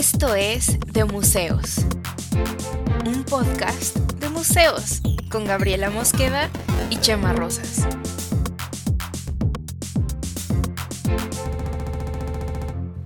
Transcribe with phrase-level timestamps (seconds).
[0.00, 1.76] Esto es De Museos,
[3.04, 6.48] un podcast de museos con Gabriela Mosqueda
[6.88, 7.86] y Chema Rosas.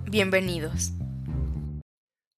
[0.09, 0.93] Bienvenidos.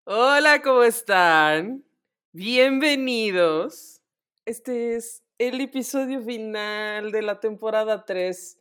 [0.05, 1.85] Hola, ¿cómo están?
[2.31, 4.01] Bienvenidos.
[4.45, 8.57] Este es el episodio final de la temporada 3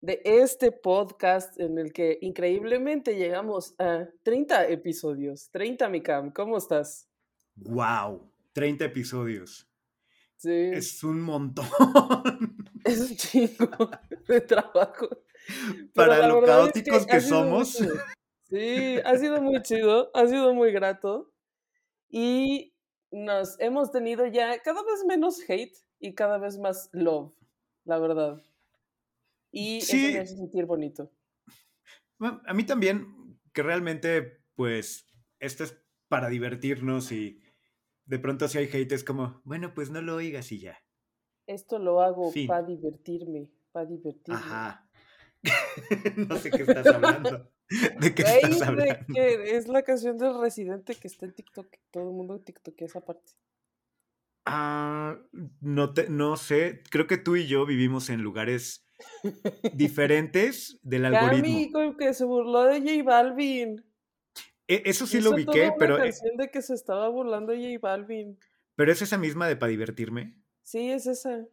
[0.00, 5.50] de este podcast en el que increíblemente llegamos a 30 episodios.
[5.50, 7.08] 30, Mikam, ¿cómo estás?
[7.56, 8.30] ¡Wow!
[8.52, 9.68] 30 episodios.
[10.36, 10.70] Sí.
[10.72, 11.66] Es un montón.
[12.84, 13.90] Es un chingo
[14.28, 15.08] de trabajo.
[15.92, 17.82] Para lo es caóticos que, muy somos.
[18.44, 21.32] Sí, ha sido muy chido, ha sido muy grato.
[22.08, 22.72] Y
[23.10, 27.32] nos hemos tenido ya cada vez menos hate y cada vez más love,
[27.84, 28.40] la verdad.
[29.50, 30.06] Y Sí.
[30.06, 31.10] eso me hace sentir bonito.
[32.18, 35.06] Bueno, a mí también, que realmente, pues,
[35.38, 37.42] esto es para divertirnos y
[38.06, 40.78] de pronto si hay hate es como, bueno, pues no lo oigas y ya.
[41.46, 44.40] Esto lo hago para divertirme, para divertirme.
[44.40, 44.88] Ajá.
[46.16, 47.50] no sé qué estás hablando.
[48.00, 49.06] ¿De qué estás de hablando?
[49.12, 51.66] que es la canción del residente que está en TikTok.
[51.90, 53.32] Todo el mundo TikTok esa parte.
[54.44, 55.18] Ah,
[55.60, 56.82] no, te, no sé.
[56.90, 58.85] Creo que tú y yo vivimos en lugares
[59.74, 61.42] diferentes del algoritmo.
[61.44, 63.84] Cami, con que se burló de J Balvin.
[64.68, 67.08] E- Eso sí Hizo lo toda ubiqué, una pero, eh, canción de que se estaba
[67.08, 68.38] burlando de J Balvin.
[68.74, 70.40] pero es esa misma de para divertirme.
[70.62, 71.46] Sí, es esa.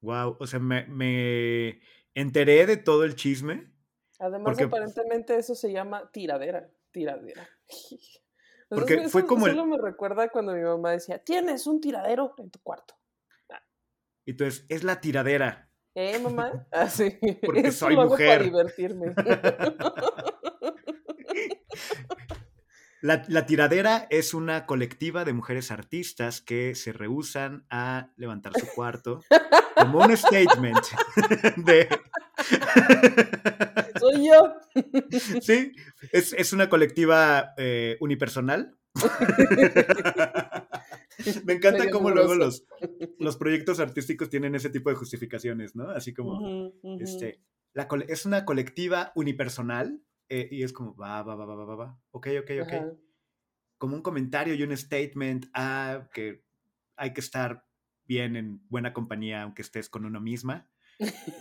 [0.00, 1.80] Wow, o sea, me, me
[2.14, 3.72] enteré de todo el chisme.
[4.18, 6.70] Además, Porque- aparentemente eso se llama tiradera.
[6.90, 7.48] Tiradera.
[8.70, 11.80] Porque eso- fue eso como el- Solo me recuerda cuando mi mamá decía, tienes un
[11.80, 12.94] tiradero en tu cuarto.
[14.24, 15.67] Y entonces, es la tiradera.
[16.00, 16.64] ¿Eh, mamá?
[16.70, 17.18] Así.
[17.44, 18.28] Porque Esto soy lo hago mujer.
[18.28, 19.14] Para divertirme.
[23.00, 28.66] La, la tiradera es una colectiva de mujeres artistas que se rehusan a levantar su
[28.74, 29.20] cuarto
[29.76, 30.84] como un statement
[31.58, 31.88] de...
[34.00, 34.52] Soy yo.
[35.40, 35.76] Sí,
[36.10, 38.76] es, es una colectiva eh, unipersonal.
[41.44, 42.64] Me encanta cómo luego los,
[43.18, 45.90] los proyectos artísticos tienen ese tipo de justificaciones, ¿no?
[45.90, 47.02] Así como, Ujú, ujú.
[47.02, 47.40] este,
[47.74, 51.76] la es una colectiva unipersonal eh, y es como, va, va, va, va, va, va,
[51.76, 52.72] va, ok, ok, ok.
[52.72, 52.92] Ajá.
[53.78, 56.44] Como un comentario y un statement a que
[56.96, 57.64] hay que estar
[58.04, 60.70] bien en buena compañía aunque estés con uno misma.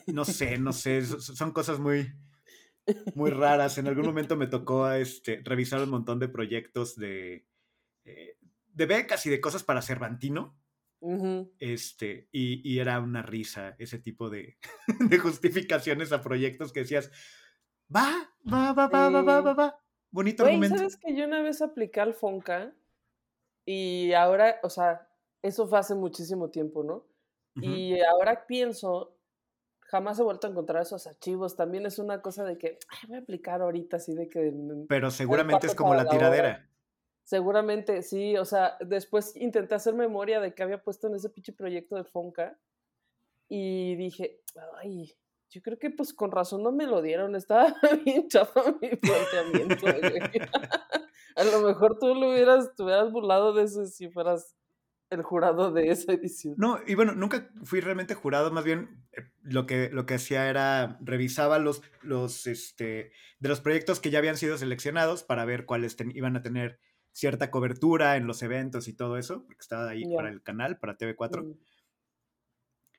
[0.08, 2.14] No sé, no sé, so- so- son cosas muy,
[3.16, 3.78] muy raras.
[3.78, 7.48] En algún momento me tocó este, revisar un montón de proyectos de,
[8.06, 8.38] eh,
[8.78, 10.56] de becas y de cosas para Cervantino.
[11.00, 14.58] Uh este, y, y, era una risa ese tipo de,
[15.22, 17.12] justificaciones a proyectos que decías,
[17.94, 19.80] va, va, va, va, va, va, va, va.
[20.10, 20.78] Bonito Oye, argumento.
[20.78, 22.74] ¿Sabes que yo una vez apliqué al Fonca
[23.66, 25.08] y ahora, o sea,
[25.42, 27.06] eso fue hace muchísimo tiempo, ¿no?
[27.60, 29.18] Y ahora pienso,
[29.80, 31.56] jamás he vuelto a encontrar esos archivos.
[31.56, 32.78] También es una cosa de que
[33.08, 34.54] voy a aplicar ahorita, así de que.
[34.88, 36.70] Pero seguramente es como la tiradera.
[37.28, 38.38] Seguramente, sí.
[38.38, 42.06] O sea, después intenté hacer memoria de que había puesto en ese pinche proyecto del
[42.06, 42.58] Fonca.
[43.50, 44.40] Y dije,
[44.82, 45.12] ay,
[45.50, 47.36] yo creo que pues con razón no me lo dieron.
[47.36, 49.88] Estaba bien chafa mi planteamiento.
[51.36, 54.56] A lo mejor tú lo hubieras, te hubieras burlado de eso si fueras
[55.10, 56.56] el jurado de esa edición.
[56.58, 60.50] No, y bueno, nunca fui realmente jurado, más bien eh, lo que, lo que hacía
[60.50, 65.66] era revisaba los, los, este, de los proyectos que ya habían sido seleccionados para ver
[65.66, 66.80] cuáles ten- iban a tener
[67.18, 71.00] cierta cobertura en los eventos y todo eso, porque estaba ahí para el canal, para
[71.00, 71.46] TV4.
[71.46, 71.60] Mm.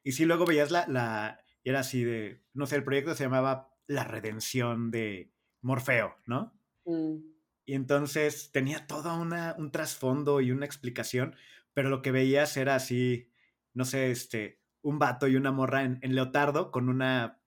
[0.02, 3.76] Y sí, luego veías la, la, era así de, no sé, el proyecto se llamaba
[3.86, 5.30] La Redención de
[5.60, 6.58] Morfeo, ¿no?
[6.84, 7.18] Mm.
[7.64, 11.36] Y entonces tenía todo una, un trasfondo y una explicación,
[11.72, 13.30] pero lo que veías era así,
[13.72, 17.37] no sé, este, un vato y una morra en, en leotardo con una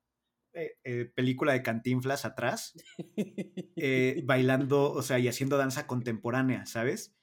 [0.53, 2.73] eh, eh, película de cantinflas atrás,
[3.75, 7.13] eh, bailando, o sea, y haciendo danza contemporánea, ¿sabes?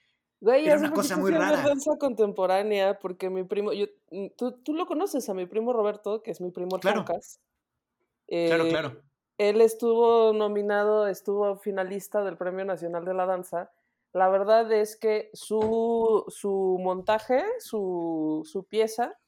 [0.41, 1.63] Güey, Era una cosa muy rara.
[1.63, 6.23] danza contemporánea porque mi primo, yo, mm, tú, tú lo conoces a mi primo Roberto,
[6.23, 7.05] que es mi primo Claro.
[7.05, 7.21] Claro,
[8.29, 9.03] Eh, claro.
[9.37, 13.71] Él estuvo nominado, estuvo finalista del Premio Nacional de la Danza.
[14.13, 19.19] La verdad es que su, su montaje, su, su pieza,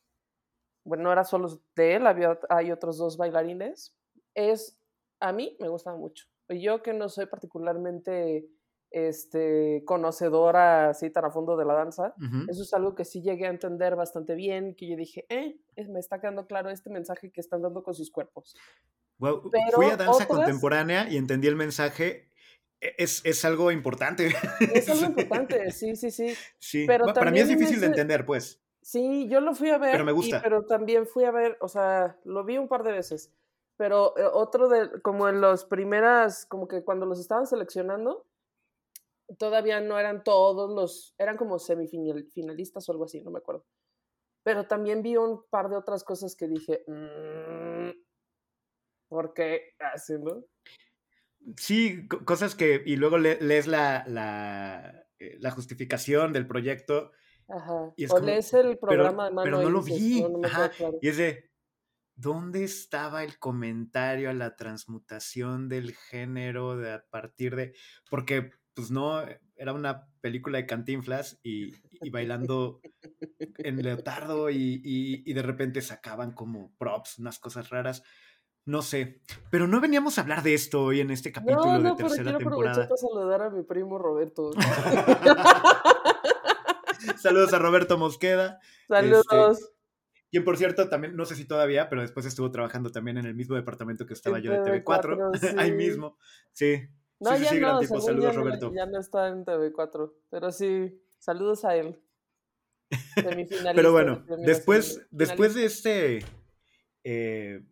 [0.84, 3.94] bueno, no era solo de él, había, hay otros dos bailarines,
[4.34, 4.78] es,
[5.20, 6.26] a mí me gusta mucho.
[6.48, 8.48] Yo que no soy particularmente
[8.90, 12.50] este, conocedora así tan a fondo de la danza, Ujú.
[12.50, 16.00] eso es algo que sí llegué a entender bastante bien, que yo dije, eh, me
[16.00, 18.56] está quedando claro este mensaje que están dando con sus cuerpos.
[19.18, 22.30] Guau, pero Fui a danza otras- contemporánea y entendí el mensaje
[22.80, 24.30] e, es, es, algo importante.
[24.72, 26.34] Es algo importante, sí, sí, sí.
[26.58, 28.62] Sí, pero para mí es difícil de entender, pues.
[28.82, 29.92] Sí, yo lo fui a ver.
[29.92, 30.40] Pero me gusta.
[30.42, 33.32] pero también fui a ver, o sea, lo vi un par de veces.
[33.76, 38.26] Pero eh, otro de, como en las primeras, como que cuando los estaban seleccionando,
[39.38, 43.64] todavía no eran todos los, eran como semifinalistas o algo así, no me acuerdo.
[44.42, 47.90] Pero también vi un par de otras cosas que dije, mmm,
[49.08, 50.46] ¿por qué haciendo?
[51.56, 57.12] Sí, cosas que, y luego lees la, la, eh, la justificación del proyecto.
[57.50, 57.92] Ajá.
[57.96, 60.24] Y o lees el programa de Pero no lo vi.
[61.00, 61.50] Y es de,
[62.14, 67.74] ¿dónde estaba el comentario a la transmutación del género de a partir de,
[68.10, 69.22] porque pues no,
[69.56, 71.72] era una película de cantinflas y,
[72.10, 72.80] bailando
[73.58, 78.02] en leotardo y, y, de repente sacaban como props, unas cosas raras.
[78.66, 82.36] No sé, pero no veníamos a hablar de esto hoy en este capítulo de tercera
[82.38, 82.82] temporada.
[82.82, 84.50] No, quiero saludar a mi primo Roberto.
[87.20, 88.60] Saludos a Roberto Mosqueda.
[88.88, 89.58] Saludos.
[89.58, 89.80] Este,
[90.30, 93.34] quien, por cierto, también, no sé si todavía, pero después estuvo trabajando también en el
[93.34, 95.32] mismo departamento que estaba yo de TV4.
[95.58, 96.16] Ahí mismo.
[96.52, 96.88] Sí.
[97.18, 98.68] No, ya no, Saludos, ya Roberto.
[98.68, 102.00] No, ya no está en TV4, pero sí, saludos a él.
[103.74, 106.24] pero bueno, después, después de este,
[107.04, 107.62] eh,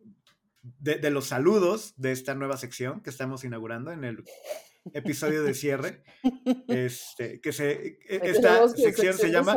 [0.63, 4.25] de, los saludos de esta nueva sección que estamos inaugurando en el
[4.93, 6.03] episodio de cierre,
[6.69, 9.57] este, que se, e, esta sección se llama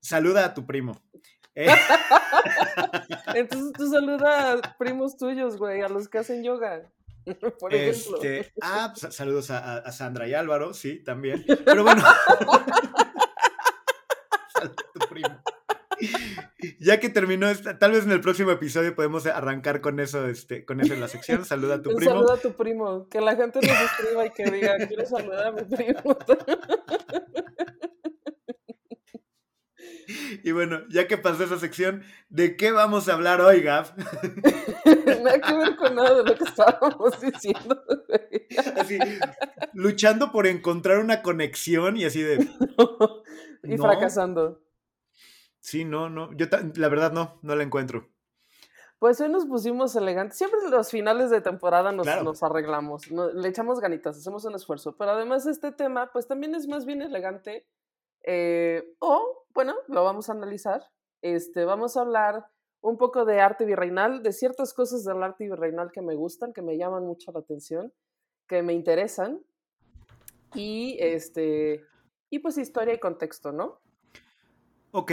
[0.00, 1.00] Saluda a tu primo.
[1.56, 1.66] Eh.
[3.34, 6.88] Entonces tú saluda a primos tuyos, güey, a los que hacen yoga.
[7.58, 8.22] Por ejemplo.
[8.22, 11.44] Este, ah, saludos a, Sandra y Álvaro, sí, también.
[11.64, 12.04] Pero bueno.
[16.80, 20.64] Ya que terminó esta, tal vez en el próximo episodio podemos arrancar con eso, este,
[20.64, 21.44] con eso en la sección.
[21.44, 22.10] Saluda a tu primo.
[22.10, 23.06] Saluda a tu primo.
[23.10, 26.00] Que la gente nos escriba y que diga, quiero saludar a mi primo.
[30.42, 33.92] Y bueno, ya que pasó esa sección, ¿de qué vamos a hablar hoy, Gaf?
[35.22, 37.80] Nada que ver con nada de lo que estábamos diciendo.
[38.76, 38.98] Así,
[39.72, 42.48] luchando por encontrar una conexión y así de...
[43.62, 44.60] y fracasando.
[45.60, 46.32] Sí, no, no.
[46.34, 48.08] Yo la verdad no, no la encuentro.
[48.98, 50.36] Pues hoy nos pusimos elegantes.
[50.36, 54.96] Siempre en los finales de temporada nos, nos arreglamos, le echamos ganitas, hacemos un esfuerzo.
[54.96, 57.66] Pero además este tema, pues también es más bien elegante.
[58.24, 60.82] Eh, o bueno, lo vamos a analizar.
[61.22, 62.46] Este, vamos a hablar
[62.82, 66.62] un poco de arte virreinal, de ciertas cosas del arte virreinal que me gustan, que
[66.62, 67.92] me llaman mucho la atención,
[68.46, 69.40] que me interesan.
[70.54, 71.84] Y este
[72.28, 73.80] y pues historia y contexto, ¿no?
[74.92, 75.12] Ok,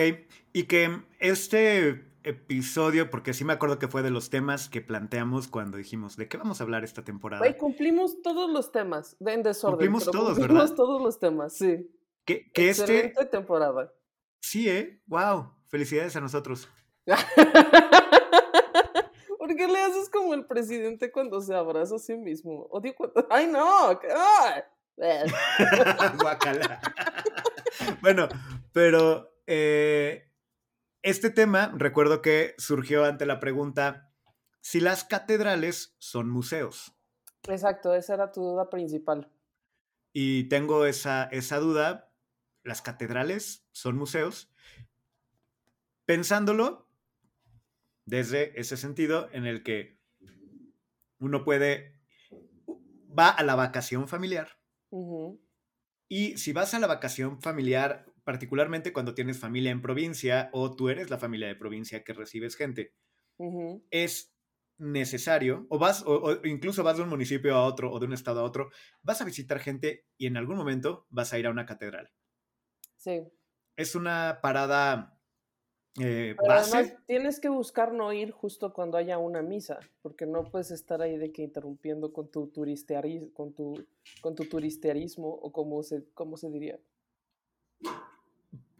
[0.53, 5.47] y que este episodio, porque sí me acuerdo que fue de los temas que planteamos
[5.47, 7.45] cuando dijimos, ¿de qué vamos a hablar esta temporada?
[7.57, 9.77] cumplimos todos los temas, en desorden.
[9.77, 11.89] Cumplimos todos, cumplimos todos los temas, sí.
[12.25, 13.13] Que, que este...
[13.31, 13.93] temporada.
[14.41, 15.01] Sí, ¿eh?
[15.07, 15.53] ¡Wow!
[15.67, 16.69] Felicidades a nosotros.
[19.37, 22.67] ¿Por qué le haces como el presidente cuando se abraza a sí mismo?
[22.71, 23.25] Odio cuando...
[23.29, 23.97] ¡Ay, no!
[26.19, 26.81] Guacala.
[28.01, 28.27] bueno,
[28.73, 30.31] pero eh,
[31.01, 34.11] este tema, recuerdo que surgió ante la pregunta
[34.61, 36.93] si las catedrales son museos.
[37.47, 39.31] Exacto, esa era tu duda principal.
[40.11, 42.11] Y tengo esa, esa duda
[42.63, 44.51] las catedrales son museos,
[46.05, 46.89] pensándolo
[48.05, 49.97] desde ese sentido en el que
[51.19, 52.01] uno puede,
[53.17, 54.59] va a la vacación familiar.
[56.09, 60.89] Y si vas a la vacación familiar, particularmente cuando tienes familia en provincia o tú
[60.89, 62.93] eres la familia de provincia que recibes gente,
[63.89, 64.35] es
[64.77, 68.41] necesario, o vas, o, incluso vas de un municipio a otro o de un estado
[68.41, 68.69] a otro,
[69.01, 72.11] vas a visitar gente y en algún momento vas a ir a una catedral.
[72.97, 73.23] Sí.
[73.77, 75.17] Es una parada
[75.97, 76.97] eh, base.
[77.05, 81.17] tienes que buscar no ir justo cuando haya una misa, porque no puedes estar ahí
[81.17, 83.87] de que interrumpiendo con tu turistearismo, con tu,
[84.19, 86.77] con tu turistearismo, o como se, cómo se diría.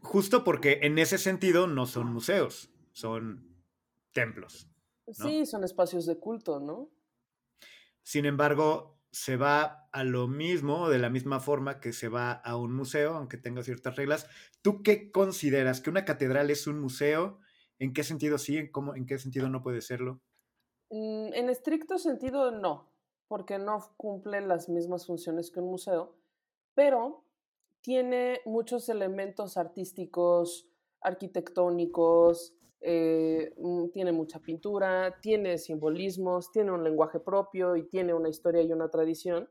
[0.00, 3.62] Justo porque en ese sentido no son museos, son
[4.12, 4.68] templos.
[5.12, 6.90] Sí, son espacios de culto, ¿no?
[8.02, 12.56] Sin embargo, se va a lo mismo, de la misma forma que se va a
[12.56, 14.28] un museo, aunque tenga ciertas reglas.
[14.62, 15.80] ¿Tú qué consideras?
[15.80, 17.40] ¿Que una catedral es un museo?
[17.78, 18.58] ¿En qué sentido sí?
[18.58, 20.20] ¿En, cómo, en qué sentido no puede serlo?
[20.90, 22.90] Mm, en estricto sentido no,
[23.28, 26.16] porque no cumple las mismas funciones que un museo,
[26.74, 27.24] pero
[27.88, 30.68] tiene muchos elementos artísticos,
[31.00, 32.52] arquitectónicos,
[32.82, 38.60] eh, mm, tiene mucha pintura, tiene simbolismos, tiene un lenguaje propio y tiene una historia
[38.60, 39.48] y una tradición.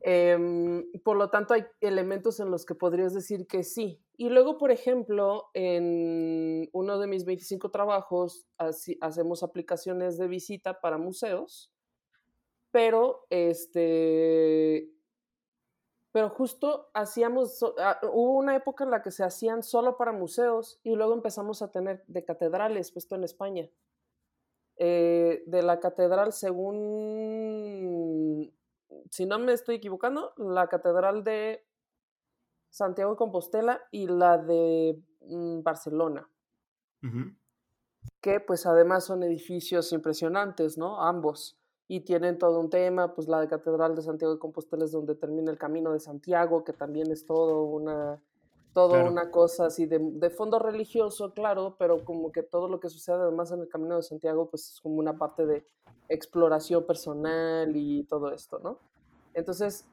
[0.00, 4.02] Em, por lo tanto, hay elementos en los que podrías decir que sí.
[4.16, 10.96] Y luego, por ejemplo, en uno de mis 25 trabajos hacemos aplicaciones de visita para
[10.96, 11.70] museos,
[12.70, 14.88] pero este,
[16.12, 20.80] pero justo hacíamos, ah, hubo una época en la que se hacían solo para museos
[20.82, 23.68] y luego empezamos a tener de catedrales, puesto en España.
[24.76, 27.70] Eh, de la catedral, según
[29.10, 31.66] si no me estoy equivocando, la Catedral de
[32.70, 36.28] Santiago de Compostela y la de mm, Barcelona.
[38.20, 41.02] Que pues además son edificios impresionantes, ¿no?
[41.02, 41.59] Ambos.
[41.92, 45.16] Y tienen todo un tema, pues la de Catedral de Santiago de Compostela es donde
[45.16, 48.22] termina el Camino de Santiago, que también es todo una,
[48.72, 52.88] todo una cosa así de, de, fondo religioso, claro, pero como que todo lo que
[52.88, 55.64] sucede además en el Camino de Santiago, pues es como una parte de
[56.08, 58.78] exploración personal y todo esto, ¿no?
[59.34, 59.84] Entonces,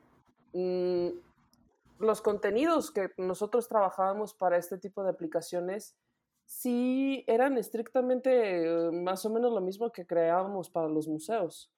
[0.54, 1.08] mm,
[1.98, 5.96] los contenidos que nosotros trabajábamos para este tipo de aplicaciones
[6.46, 11.72] sí eran estrictamente más o menos lo mismo que creábamos para los museos.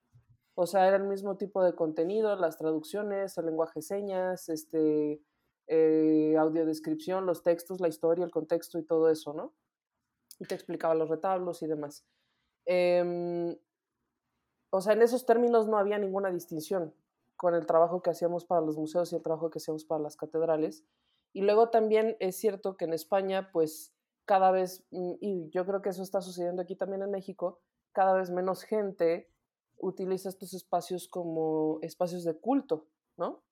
[0.56, 5.22] O sea, era el mismo tipo de contenido, las traducciones, el lenguaje señas, este,
[5.68, 9.54] eh, audiodescripción, los textos, la historia, el contexto y todo eso, ¿no?
[10.40, 12.06] Y te explicaba los retablos y demás.
[12.66, 13.56] Em,
[14.72, 16.94] o sea, en esos términos no había ninguna distinción
[17.38, 20.18] con el trabajo que hacíamos para los museos y el trabajo que hacíamos para las
[20.18, 20.84] catedrales.
[21.34, 23.94] Y luego también es cierto que en España, pues
[24.26, 27.60] cada vez, mm, y yo creo que eso está sucediendo aquí también en México,
[27.94, 29.30] cada vez menos gente
[29.80, 33.44] utiliza estos espacios como espacios de culto, ¿no?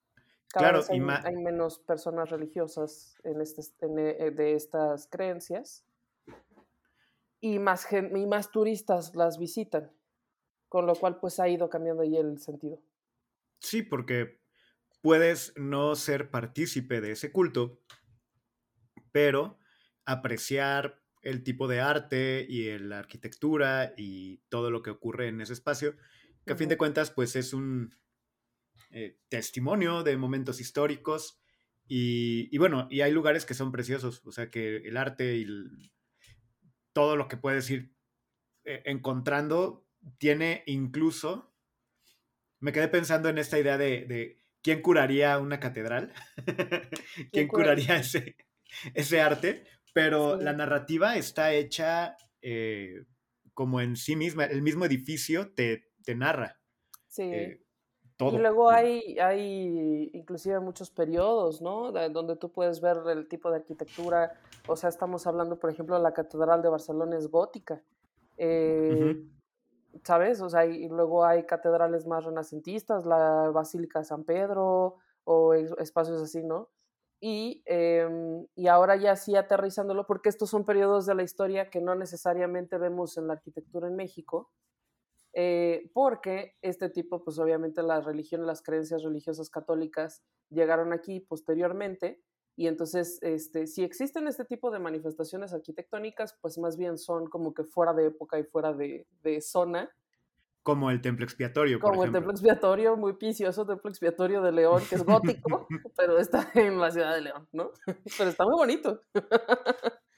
[0.49, 5.85] Cada claro, vez hay, hay, menos personas religiosas en este, eh, de estas creencias
[7.41, 9.91] y más, y más turistas las visitan,
[10.69, 12.81] con lo cual pues ha ido cambiando ahí el sentido.
[13.59, 14.39] Sí, porque
[15.01, 17.79] puedes no ser partícipe de ese culto,
[19.11, 19.57] pero
[20.05, 25.53] apreciar el tipo de arte y la arquitectura y todo lo que ocurre en ese
[25.53, 25.95] espacio,
[26.47, 27.95] que a fin de cuentas pues es un
[28.89, 31.39] eh, testimonio de momentos históricos
[31.89, 35.91] y, bueno, y hay lugares que son preciosos, o sea que el arte y
[36.91, 37.93] todo lo que puedes ir
[38.65, 39.87] eh, encontrando
[40.17, 41.53] tiene incluso
[42.59, 46.11] me quedé pensando en esta idea de, quién curaría una catedral,
[47.31, 48.35] quién curaría ese,
[48.93, 49.63] ese arte,
[49.93, 53.05] pero la narrativa está hecha eh,
[53.53, 56.57] como en sí misma, el mismo edificio te, te narra.
[57.07, 57.23] Sí.
[57.23, 57.61] Eh,
[58.15, 58.37] todo.
[58.37, 61.91] Y luego hay, hay inclusive muchos periodos, ¿no?
[61.91, 64.31] donde tú puedes ver el tipo de arquitectura.
[64.69, 67.83] O sea, estamos hablando, por ejemplo, la Catedral de Barcelona es gótica.
[68.37, 69.21] Eh,
[70.03, 70.41] ¿sabes?
[70.41, 74.95] O sea, y luego hay catedrales más renacentistas, la Basílica de San Pedro
[75.25, 76.69] o espacios así, ¿no?
[77.19, 81.81] Y, em, y ahora ya sí aterrizándolo, porque estos son periodos de la historia que
[81.81, 84.51] no necesariamente vemos en la arquitectura en México,
[85.39, 92.19] eh, porque este tipo, pues obviamente las religiones, las creencias religiosas católicas llegaron aquí posteriormente,
[92.55, 97.53] y entonces, este, si existen este tipo de manifestaciones arquitectónicas, pues más bien son como
[97.53, 99.91] que fuera de época y fuera de, de zona.
[100.63, 101.79] Como el templo expiatorio.
[101.79, 106.49] Como el templo expiatorio, muy picioso templo expiatorio de León, que es gótico, pero está
[106.55, 107.69] en la ciudad de León, ¿no?
[108.17, 109.03] Pero está muy bonito.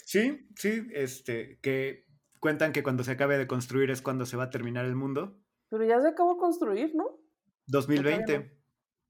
[0.05, 2.05] Sí, sí, este, que
[2.39, 5.39] cuentan que cuando se acabe de construir es cuando se va a terminar el mundo.
[5.69, 7.19] Pero ya se acabó de construir, ¿no?
[7.67, 8.57] 2020.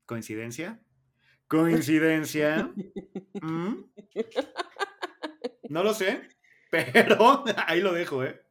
[0.06, 0.82] ¿Coincidencia?
[1.48, 2.72] ¿Coincidencia?
[3.42, 3.84] ¿Mm?
[5.70, 6.22] No lo sé,
[6.72, 8.42] pero ahí lo dejo, ¿eh?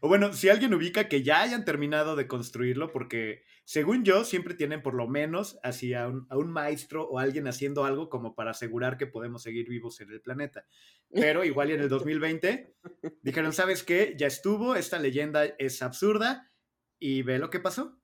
[0.00, 4.54] O bueno, si alguien ubica que ya hayan terminado de construirlo, porque según yo siempre
[4.54, 8.96] tienen por lo menos así a un, maestro o alguien haciendo algo como para asegurar
[8.96, 10.64] que podemos seguir vivos en el planeta.
[11.10, 12.74] Pero igual y en el 2020
[13.22, 14.14] dijeron, ¿sabes qué?
[14.16, 16.50] Ya estuvo, esta leyenda es absurda
[16.98, 17.98] y ve lo que pasó.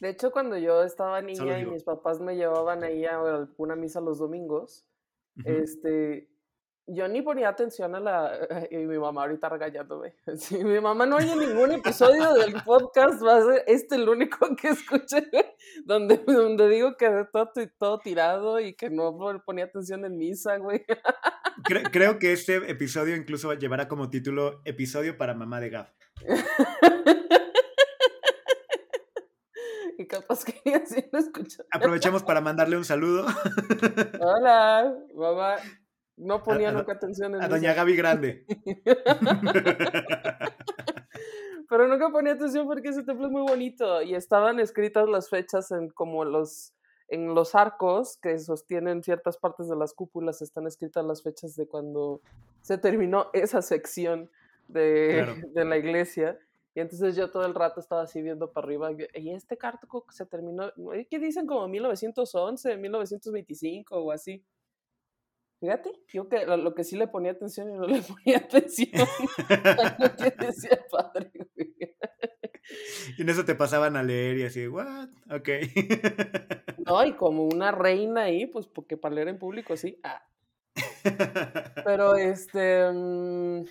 [0.00, 3.20] De hecho, cuando yo estaba niña y mis papás me llevaban ahí a
[3.56, 4.86] una misa los domingos,
[5.44, 6.28] este,
[6.86, 8.32] yo ni ponía atención a la...
[8.70, 10.14] Y mi mamá ahorita regañándome.
[10.36, 14.54] Sí, mi mamá no oye ningún episodio del podcast, va a ser este el único
[14.60, 15.30] que escuché,
[15.84, 20.56] donde, donde digo que de todo, todo tirado y que no ponía atención en misa,
[20.58, 20.84] güey.
[21.64, 25.90] Creo, creo que este episodio incluso llevará como título Episodio para mamá de Gaf.
[29.96, 31.64] y capaz que así no escuchó.
[31.70, 33.26] Aprovechamos para mandarle un saludo.
[34.20, 35.56] Hola, mamá.
[36.16, 38.46] No ponía nunca atención en A doña Gaby Grande.
[41.68, 45.72] Pero nunca ponía atención porque ese templo es muy bonito y estaban escritas las fechas
[45.72, 46.72] en como los
[47.08, 51.66] en los arcos que sostienen ciertas partes de las cúpulas están escritas las fechas de
[51.66, 52.22] cuando
[52.62, 54.30] se terminó esa sección
[54.68, 56.38] de, de la iglesia.
[56.74, 58.90] Y entonces yo todo el rato estaba así viendo para arriba.
[59.14, 60.72] Y este cártico se terminó,
[61.08, 61.46] ¿qué dicen?
[61.46, 64.44] Como 1911, 1925 o así.
[65.64, 68.90] Fíjate, yo que lo, que sí le ponía atención y no le ponía atención
[69.48, 71.32] a lo que decía padre,
[73.16, 75.08] Y en eso te pasaban a leer y así, what?
[75.30, 75.48] Ok.
[76.86, 79.98] No, y como una reina ahí, pues porque para leer en público sí.
[80.02, 80.22] Ah.
[81.82, 82.92] Pero este.
[82.92, 83.64] Mm,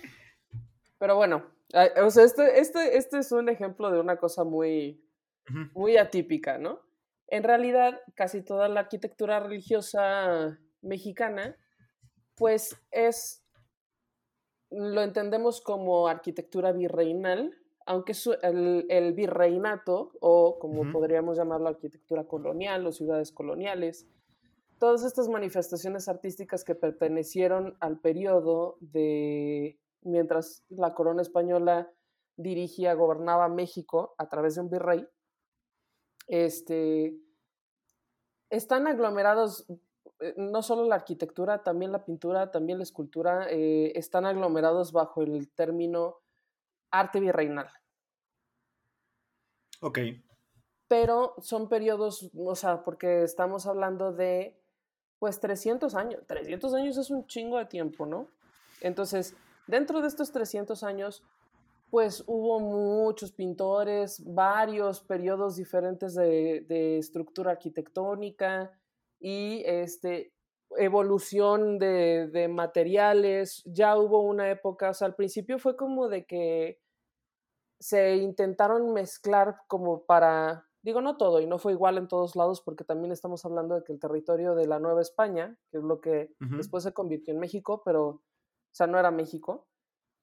[0.98, 1.44] pero bueno,
[2.04, 5.00] o sea, este, este, este es un ejemplo de una cosa muy,
[5.74, 6.80] muy atípica, ¿no?
[7.28, 11.56] En realidad, casi toda la arquitectura religiosa mexicana,
[12.36, 13.44] pues es,
[14.70, 18.12] lo entendemos como arquitectura virreinal, aunque
[18.42, 24.06] el, el, virreinato, o como podríamos llamarlo arquitectura colonial o ciudades coloniales,
[24.78, 31.90] todas estas manifestaciones artísticas que pertenecieron al periodo de mientras la corona española
[32.36, 35.06] dirigía, gobernaba México a través de un virrey,
[36.26, 37.16] este,
[38.50, 39.66] están aglomerados,
[40.36, 45.50] no solo la arquitectura, también la pintura, también la escultura, eh, están aglomerados bajo el
[45.50, 46.18] término
[46.90, 47.68] arte virreinal.
[49.80, 49.98] Ok.
[50.88, 54.60] Pero son periodos, o sea, porque estamos hablando de,
[55.18, 56.22] pues, 300 años.
[56.26, 58.28] 300 años es un chingo de tiempo, ¿no?
[58.80, 61.22] Entonces, Dentro de estos 300 años,
[61.90, 68.72] pues hubo muchos pintores, varios periodos diferentes de, estructura arquitectónica
[69.24, 70.34] y este,
[70.76, 73.62] evolución de, materiales.
[73.64, 76.78] Ya hubo una época, o sea, al principio fue como de que
[77.80, 82.60] se intentaron mezclar como para, digo, no todo, y no fue igual en todos lados,
[82.60, 86.02] porque también estamos hablando de que el territorio de la Nueva España, que es lo
[86.02, 88.22] que después se convirtió en México, pero o
[88.72, 89.66] sea, no era México,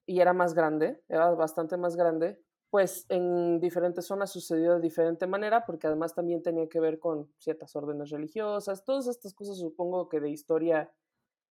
[0.06, 2.40] y era más grande, era bastante más grande,
[2.72, 7.30] pues en diferentes zonas sucedió de diferente manera, porque además también tenía que ver con
[7.38, 10.90] ciertas órdenes religiosas, todas estas cosas supongo que de historia,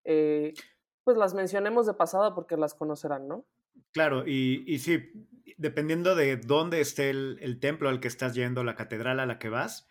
[0.04, 0.54] eh,
[1.04, 3.44] pues las mencionemos de pasada porque las conocerán, ¿no?
[3.92, 4.98] Claro, y, y sí,
[5.58, 9.50] dependiendo de dónde esté el, templo al que estás yendo, la catedral a la que
[9.50, 9.86] vas,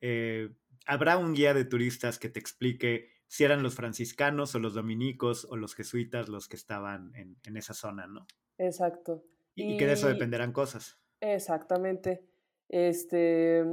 [0.00, 0.50] eh,
[0.86, 5.46] habrá un guía de turistas que te explique si eran los franciscanos o los dominicos
[5.50, 8.26] o los jesuitas los que estaban en, esa zona, ¿no?
[8.56, 9.22] Exacto.
[9.54, 10.98] Y, que de eso dependerán cosas.
[11.20, 12.24] Exactamente.
[12.68, 13.64] Este,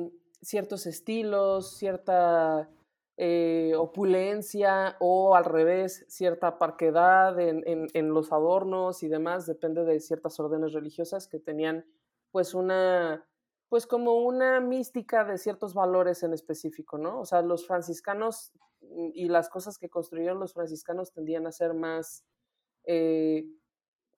[0.42, 2.70] ciertos estilos, cierta
[3.16, 7.64] eh, opulencia o al revés, cierta parquedad en,
[7.94, 11.86] en, los adornos y demás, depende de ciertas órdenes religiosas que tenían
[12.32, 13.26] pues una,
[13.70, 17.22] pues como una mística de ciertos valores en específico, ¿no?
[17.22, 21.74] O sea, los franciscanos Mm, y las cosas que construyeron los franciscanos tendían a ser
[21.74, 22.26] más,
[22.86, 23.46] eh,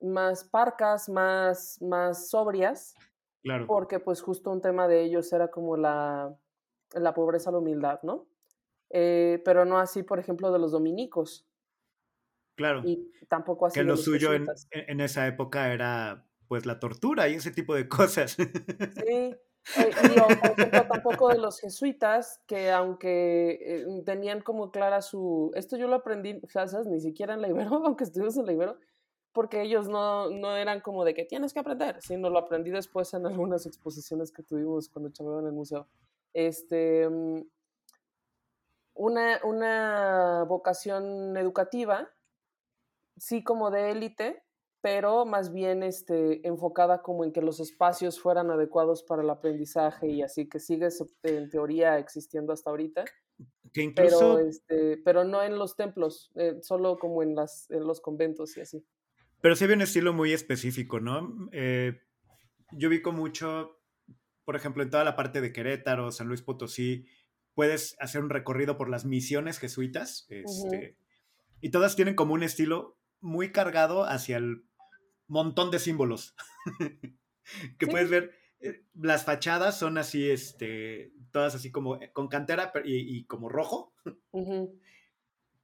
[0.01, 2.95] más parcas, más, más sobrias.
[3.41, 3.67] Claro.
[3.67, 6.35] Porque pues justo un tema de ellos era como la,
[6.93, 8.27] la pobreza, la humildad, ¿no?
[8.89, 11.47] Eh, pero no así, por ejemplo, de los dominicos.
[12.55, 12.81] Claro.
[12.83, 13.79] Y tampoco así.
[13.79, 17.87] Que lo suyo en, en, esa época era pues la tortura y ese tipo de
[17.87, 18.31] cosas.
[18.31, 18.45] Sí,
[19.05, 19.35] eh,
[19.75, 25.51] y tampoco de los jesuitas, que aunque eh, tenían como clara su...
[25.55, 26.87] Esto yo lo aprendí, ¿sabes?
[26.87, 28.77] Ni siquiera en la Ibero, aunque estuvimos en la Ibero,
[29.33, 33.13] porque ellos no, no eran como de que tienes que aprender, sino lo aprendí después
[33.13, 35.87] en algunas exposiciones que tuvimos cuando chambeaba en el museo.
[36.33, 37.41] Este, mm,
[38.95, 42.09] una, una vocación educativa,
[43.17, 44.43] sí como de élite,
[44.81, 50.07] pero más bien este, enfocada como en que los espacios fueran adecuados para el aprendizaje
[50.07, 50.87] y así que sigue
[51.23, 53.05] en teoría existiendo hasta ahorita.
[53.73, 54.19] Que incluso...
[54.19, 58.57] pero, este, pero no en los templos, eh, solo como en, las, en los conventos
[58.57, 58.85] y así.
[59.41, 61.49] Pero sí había un estilo muy específico, ¿no?
[61.51, 62.01] Eh,
[62.71, 63.79] yo ubico mucho,
[64.45, 67.05] por ejemplo, en toda la parte de Querétaro, San Luis Potosí,
[67.53, 70.97] puedes hacer un recorrido por las misiones jesuitas, este,
[71.61, 74.63] y todas tienen como un estilo muy cargado hacia el
[75.27, 76.35] montón de símbolos
[77.77, 78.31] que puedes ver.
[78.61, 83.93] Eh, las fachadas son así, este, todas así como eh, con cantera y, como rojo,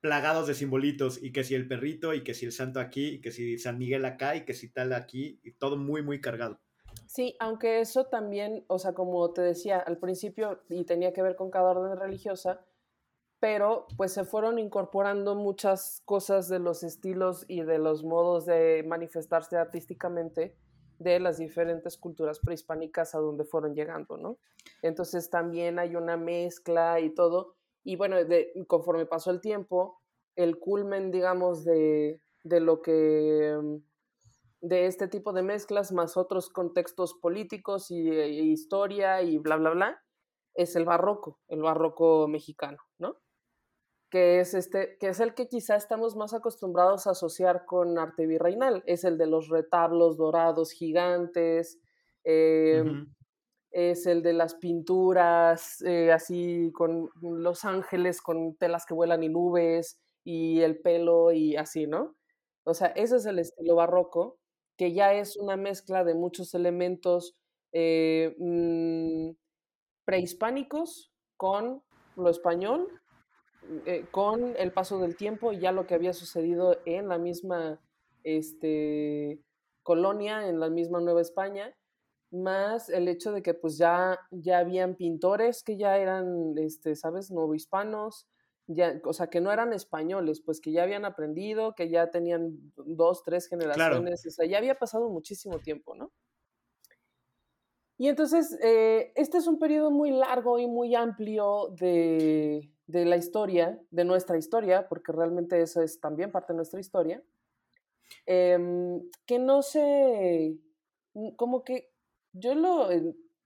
[0.06, 3.22] plagados de simbolitos, y que si el perrito, y que si el santo aquí, y
[3.22, 6.60] que si San Miguel acá, y que si tal aquí, y todo muy, muy cargado.
[7.08, 11.36] Sí, aunque eso también, o sea, como te decía al principio, y tenía que ver
[11.36, 12.64] con cada orden religiosa,
[13.40, 18.84] pero pues se fueron incorporando muchas cosas de los estilos y de los modos de
[18.88, 20.56] manifestarse artísticamente
[21.00, 24.38] de las diferentes culturas prehispánicas a donde fueron llegando, ¿no?
[24.84, 27.55] Entonces también hay una mezcla y todo,
[27.86, 30.02] Y bueno, de, conforme pasó el tiempo,
[30.36, 33.78] el culmen, digamos, de, de lo que mm,
[34.68, 39.70] de este tipo de mezclas más otros contextos políticos y, e historia y bla, bla,
[39.70, 40.04] bla,
[40.56, 43.18] es el barroco, el barroco mexicano, ¿no?
[44.10, 48.26] Que es, este, que es el que quizá estamos más acostumbrados a asociar con arte
[48.26, 51.80] virreinal, es el de los retablos dorados gigantes,
[52.24, 53.14] em,
[53.76, 59.28] es el de las pinturas eh, así con los ángeles con telas que vuelan y
[59.28, 62.16] nubes y el pelo y así, ¿no?
[62.64, 64.40] O sea, ese es el estilo barroco,
[64.78, 67.36] que ya es una mezcla de muchos elementos
[67.74, 69.32] eh, mm,
[70.06, 71.84] prehispánicos con
[72.16, 72.88] lo español,
[73.86, 77.82] eh, con el paso del tiempo y ya lo que había sucedido en la misma
[78.24, 79.42] este,
[79.84, 81.76] colonia, en la misma Nueva España,
[82.36, 87.32] más el hecho de que pues ya, ya habían pintores que ya eran, este, ¿sabes?,
[87.32, 88.28] novohispanos,
[88.68, 92.74] ya, o sea, que no eran españoles, pues que ya habían aprendido, que ya tenían
[92.76, 96.12] dos, tres generaciones, o sea, ya había pasado muchísimo tiempo, ¿no?
[97.98, 103.16] Y entonces, eh, este es un periodo muy largo y muy amplio de, de, la
[103.16, 107.24] historia, de nuestra historia, porque realmente eso es también parte de nuestra historia,
[108.26, 110.58] em, que no sé,
[111.38, 111.95] como que
[112.36, 112.90] yo lo,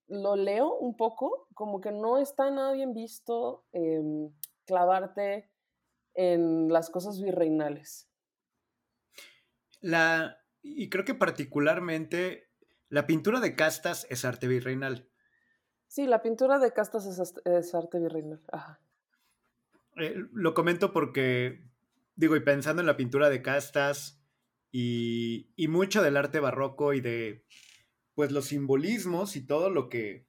[0.07, 3.65] lo, leo un poco, como que no está nada bien visto.
[3.73, 4.01] Eh,
[4.69, 5.49] clavarte
[6.13, 8.07] en las cosas virreinales.
[9.81, 12.51] La, y creo que particularmente
[12.87, 15.09] la pintura de castas es arte virreinal.
[15.87, 18.41] Sí, la pintura de castas es, arte virreinal.
[19.95, 21.65] Eh, lo comento porque,
[22.15, 24.21] digo, y pensando en la pintura de castas
[24.71, 27.43] y, y mucho del arte barroco y de,
[28.19, 30.27] pues, los simbolismos y todo lo que,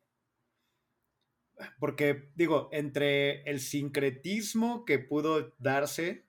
[1.80, 6.28] porque digo, entre el sincretismo que pudo darse,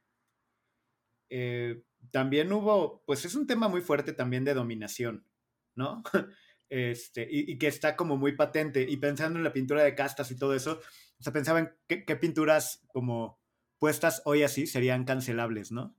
[1.30, 5.28] eh, también hubo, pues es un tema muy fuerte también de dominación,
[5.76, 6.02] ¿no?
[6.67, 8.82] Este, y, que está como muy patente.
[8.89, 10.80] Y pensando en la pintura de castas y todo eso,
[11.19, 13.39] o sea, pensaba en qué, pinturas como
[13.78, 15.95] puestas hoy así serían cancelables, ¿no?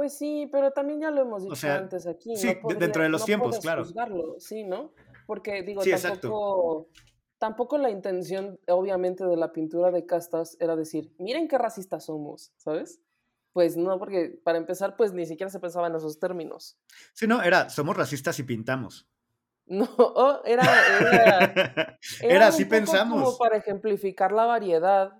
[0.00, 2.34] Pues sí, pero también ya lo hemos dicho antes aquí.
[2.34, 3.84] Sí, dentro de los tiempos, claro.
[4.38, 4.94] sí, ¿no?
[5.26, 6.88] Porque digo, tampoco, exacto
[7.36, 12.54] tampoco la intención, obviamente, de la pintura de castas era decir, miren qué racistas somos,
[12.56, 13.02] ¿sabes?
[13.52, 16.78] Pues no, porque para empezar, pues ni siquiera se pensaba en esos términos.
[17.12, 19.06] Sí, no, era, somos racistas y pintamos.
[19.66, 20.64] No, oh, era,
[20.98, 23.22] era, era, así pensamos.
[23.22, 25.19] Como para ejemplificar la variedad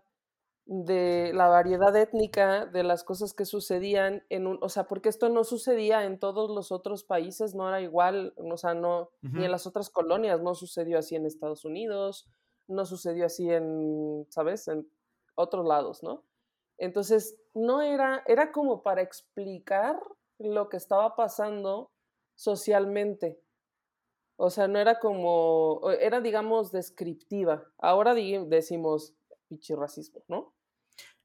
[0.72, 5.28] de la variedad étnica de las cosas que sucedían en un, o sea, porque esto
[5.28, 9.50] no sucedía en todos los otros países, no era igual, o sea, no, ni en
[9.50, 12.30] las otras colonias, no sucedió así en Estados Unidos,
[12.68, 14.68] no sucedió así en, ¿sabes?
[14.68, 14.88] En
[15.34, 16.22] otros lados, ¿no?
[16.78, 20.00] Entonces, no era, era como para explicar
[20.38, 21.90] lo que estaba pasando
[22.36, 23.40] socialmente.
[24.36, 27.64] O sea, no era como, era digamos descriptiva.
[27.76, 29.14] Ahora decimos
[29.76, 30.54] racismo, ¿no?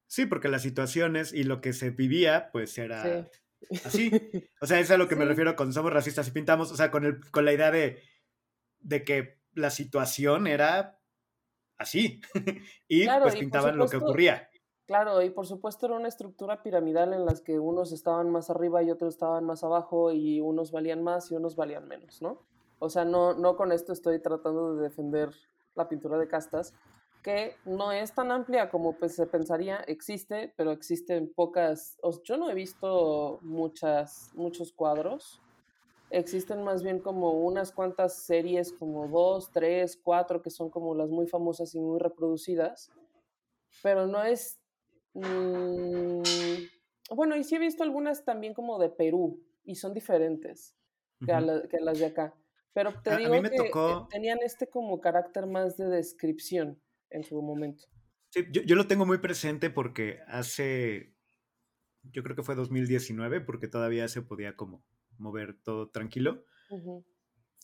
[0.08, 3.28] Sí, porque las situaciones y lo que se vivía, pues era
[3.84, 4.12] así.
[4.62, 6.92] O sea, es a lo que me refiero con somos racistas y pintamos, o sea,
[6.92, 8.02] con, el, con la idea de,
[8.80, 11.00] de que la situación era
[11.78, 12.22] así.
[12.88, 14.50] y pues pintaban lo que ocurría.
[14.86, 18.84] Claro, y por supuesto era una estructura piramidal en las que unos estaban más arriba
[18.84, 22.46] y otros estaban más abajo y unos valían más y unos valían menos, ¿no?
[22.78, 25.32] O sea, no, no con esto estoy tratando de defender
[25.74, 26.76] la pintura de castas,
[27.26, 32.52] que no es tan amplia como pues, se pensaría, existe, pero existen pocas, yo no
[32.52, 35.42] he visto muchas, muchos cuadros,
[36.12, 41.10] existen más bien como unas cuantas series, como dos, tres, cuatro, que son como las
[41.10, 42.92] muy famosas y muy reproducidas,
[43.82, 44.60] pero no es...
[45.14, 46.22] Mm,
[47.10, 50.78] bueno, y sí he visto algunas también como de Perú, y son diferentes
[51.26, 52.36] que, las de acá.
[52.72, 53.72] Pero te digo que
[54.12, 56.80] tenían este como carácter más de descripción
[57.16, 57.86] en su momento.
[58.30, 61.14] Sí, yo, lo tengo muy presente porque hace,
[62.04, 64.84] yo creo que fue 2019, porque todavía se podía como
[65.18, 66.44] mover todo tranquilo.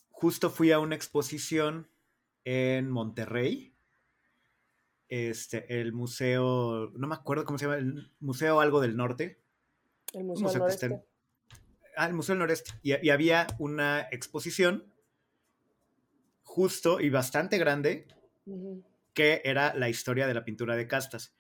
[0.10, 1.90] Justo fui a una exposición
[2.46, 3.76] en Monterrey.
[5.10, 9.42] Este, el museo, no me acuerdo cómo se llama, el Museo Algo del Norte.
[10.14, 11.04] El Museo, del Noreste.
[11.98, 12.72] ah, el Museo del Noreste.
[12.82, 14.94] Y, había una exposición
[16.44, 18.08] justo y bastante grande
[19.14, 21.36] que era la historia de la pintura de castas.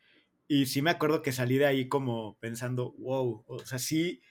[0.48, 4.22] Y sí me acuerdo que salí de ahí como pensando, wow, o sea, sí,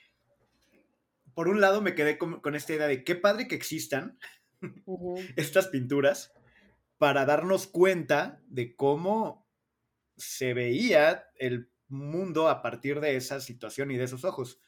[1.34, 4.18] por un lado me quedé con, esta idea de qué padre que existan
[5.36, 6.32] estas pinturas
[6.98, 9.48] para darnos cuenta de cómo
[10.16, 14.60] se veía el mundo a partir de esa situación y de esos ojos.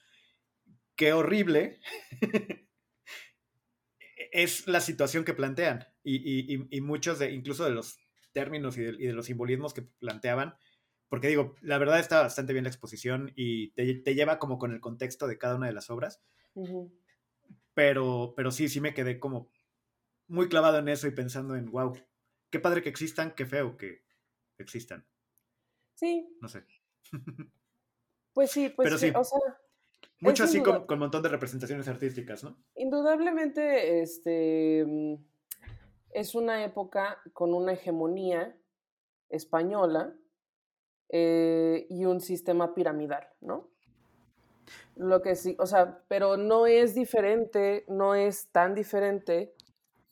[0.96, 1.80] Qué horrible
[4.32, 8.00] es la situación que plantean y, muchos de, incluso de los
[8.32, 10.54] términos y de, los simbolismos que planteaban,
[11.08, 14.80] porque digo, la verdad está bastante bien la exposición y te, lleva como con el
[14.80, 16.22] contexto de cada una de las obras,
[17.74, 19.50] pero, pero sí, sí me quedé como
[20.26, 21.92] muy clavado en eso y pensando en, wow,
[22.50, 24.02] qué padre que existan, qué feo que
[24.58, 25.06] existan.
[25.94, 26.36] Sí.
[26.40, 26.64] No sé.
[28.34, 29.12] Pues sí, pues Pero sí.
[29.14, 29.38] o sea,
[30.20, 32.56] mucho así con, un montón de representaciones artísticas, ¿no?
[32.76, 34.86] Indudablemente, este
[36.12, 38.56] es una época con una hegemonía
[39.28, 40.14] española
[41.08, 43.70] eh, y un sistema piramidal, ¿no?
[44.96, 49.54] Lo que sí, o sea, pero no es diferente, no es tan diferente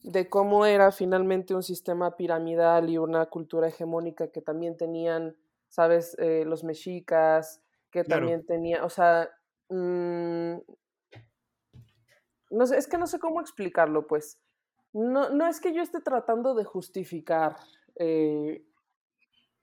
[0.03, 5.37] de cómo era finalmente un sistema piramidal y una cultura hegemónica que también tenían,
[5.69, 9.31] sabes, eh, los mexicas, que también tenía, o sea,
[9.69, 10.57] mm,
[12.51, 14.41] no sé, es que no sé cómo explicarlo, pues.
[14.93, 17.57] No, no es que yo esté tratando de justificar
[17.97, 18.65] eh,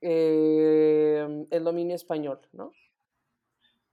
[0.00, 2.72] em, el dominio español, ¿no?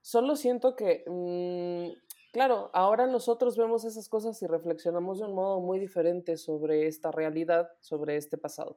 [0.00, 5.58] Solo siento que mm, Claro, ahora nosotros vemos esas cosas y reflexionamos de un modo
[5.58, 8.76] muy diferente sobre esta realidad, sobre este pasado.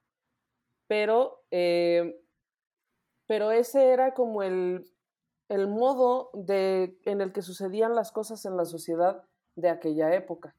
[0.87, 2.23] Pero, eh,
[3.27, 4.89] pero ese era como el,
[5.49, 9.25] el modo de, en el que sucedían las cosas en la sociedad
[9.57, 10.55] de aquella época.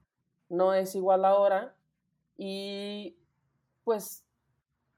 [0.51, 1.75] No es igual ahora
[2.43, 3.19] y
[3.85, 4.25] pues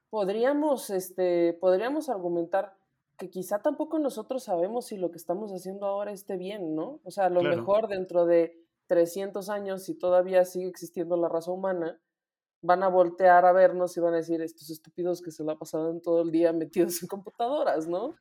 [0.09, 2.77] podríamos, este, podríamos argumentar
[3.17, 7.01] que quizá tampoco nosotros sabemos si lo que estamos haciendo ahora esté bien, ¿no?
[7.03, 11.51] O sea, a lo mejor dentro de 300 años, si todavía sigue existiendo la raza
[11.51, 11.99] humana,
[12.61, 15.99] van a voltear a vernos y van a decir, estos estúpidos que se la pasaban
[15.99, 18.15] todo el día metidos en computadoras, ¿no?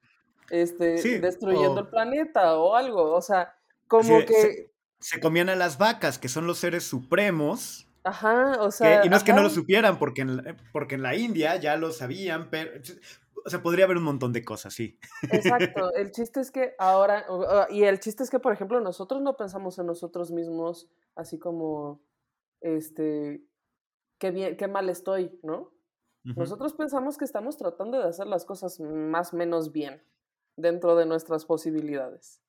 [0.51, 3.55] Este, destruyendo el planeta o algo, o sea,
[3.87, 4.35] como que...
[4.35, 7.87] Se, se, comían a las vacas, que son los seres supremos.
[8.05, 9.07] Ajá, o sea...
[9.07, 11.93] y no es que no lo supieran, porque en, porque en la India ya lo
[11.93, 12.73] sabían, pero
[13.45, 14.99] o sea, podría haber un montón de cosas, sí.
[15.31, 15.93] Exacto.
[15.95, 17.27] El chiste es que ahora,
[17.71, 22.01] y el chiste es que, por ejemplo, nosotros no pensamos en nosotros mismos así como,
[22.61, 23.45] este,
[24.19, 25.73] qué bien, qué mal estoy, ¿no?
[26.25, 30.05] Nosotros pensamos que estamos tratando de hacer las cosas más o menos bien
[30.57, 32.41] dentro de nuestras posibilidades.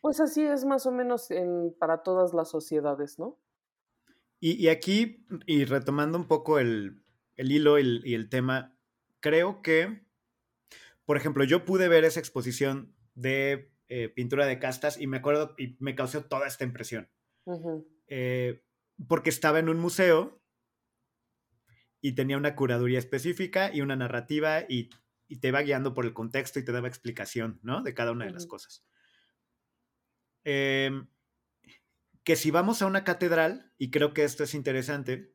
[0.00, 3.36] Pues así es más o menos en, para todas las sociedades, ¿no?
[4.40, 7.02] Y, aquí, y retomando un poco el,
[7.36, 8.76] hilo y el tema,
[9.20, 10.02] creo que,
[11.04, 15.54] por ejemplo, yo pude ver esa exposición de eh, pintura de castas y me acuerdo
[15.56, 17.08] y me causó toda esta impresión.
[18.06, 18.62] Eh,
[19.08, 20.42] porque estaba en un museo
[22.02, 24.90] y tenía una curaduría específica y una narrativa y,
[25.40, 27.82] te iba guiando por el contexto y te daba explicación, ¿no?
[27.82, 28.84] De cada una de las cosas.
[30.44, 31.06] Em,
[32.28, 35.34] que si vamos a una catedral, y creo que esto es interesante,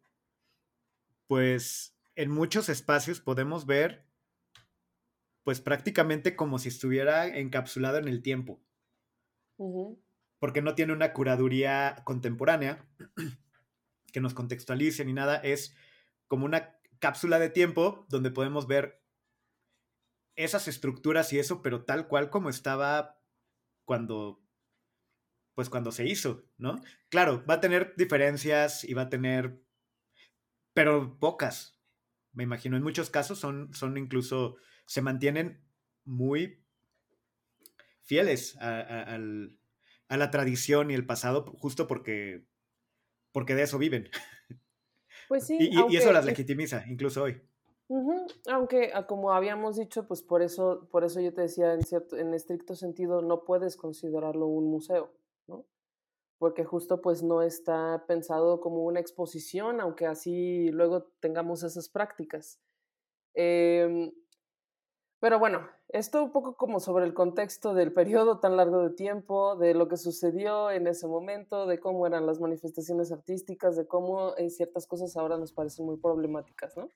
[1.26, 4.06] pues en muchos espacios podemos ver,
[5.42, 8.62] pues prácticamente como si estuviera encapsulado en el tiempo.
[10.38, 12.88] Porque no tiene una curaduría contemporánea
[14.14, 15.76] que nos contextualice ni nada, es
[16.28, 19.02] como una cápsula de tiempo donde podemos ver
[20.36, 23.20] esas estructuras y eso, pero tal cual como estaba
[23.84, 24.43] cuando
[25.56, 26.82] pues cuando se hizo, ¿no?
[27.10, 29.62] Claro, va a tener diferencias y va a tener,
[30.74, 31.80] pero pocas,
[32.32, 32.78] me imagino.
[32.78, 35.64] En muchos casos son, son incluso, se mantienen
[36.06, 36.64] muy
[38.02, 39.18] fieles a,
[40.10, 42.46] la tradición y el pasado, justo porque,
[43.32, 44.10] porque de eso viven.
[45.28, 45.58] Pues sí.
[45.60, 47.42] y, eso las legitimiza, incluso hoy.
[48.50, 52.18] Aunque, ah, como habíamos dicho, pues por eso, por eso yo te decía, en, cierto,
[52.18, 55.14] en estricto sentido, no puedes considerarlo un museo,
[55.48, 55.66] ¿no?
[56.44, 62.60] porque justo pues no está pensado como una exposición, aunque así luego tengamos esas prácticas.
[63.34, 64.12] Em,
[65.22, 69.56] pero bueno, esto un poco como sobre el contexto del periodo tan largo de tiempo,
[69.56, 74.38] de lo que sucedió en ese momento, de cómo eran las manifestaciones artísticas, de cómo
[74.38, 76.90] en ciertas cosas ahora nos parecen muy problemáticas, ¿no?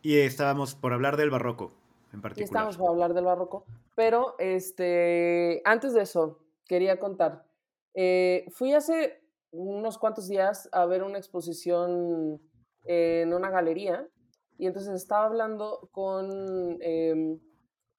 [0.00, 1.72] Y estábamos por hablar del barroco
[2.14, 2.40] en particular.
[2.40, 7.48] Y estábamos por hablar del barroco, pero este, antes de eso, quería contar
[7.94, 12.40] eh, fui hace unos cuantos días a ver una exposición
[12.84, 14.08] en una galería
[14.56, 17.38] y entonces estaba hablando con eh,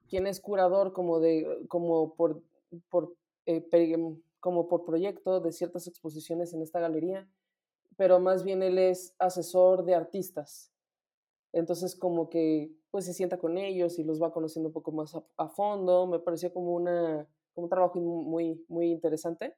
[0.07, 2.43] quien es curador como, de, como, por,
[3.45, 3.97] eh,
[4.39, 7.29] como por proyecto de ciertas exposiciones en esta galería,
[7.97, 10.71] pero más bien él es asesor de artistas.
[11.51, 15.15] Entonces como que pues se sienta con ellos y los va conociendo un poco más
[15.37, 16.07] a, fondo.
[16.07, 17.27] Me pareció como, una,
[17.59, 19.55] como un trabajo muy, muy interesante.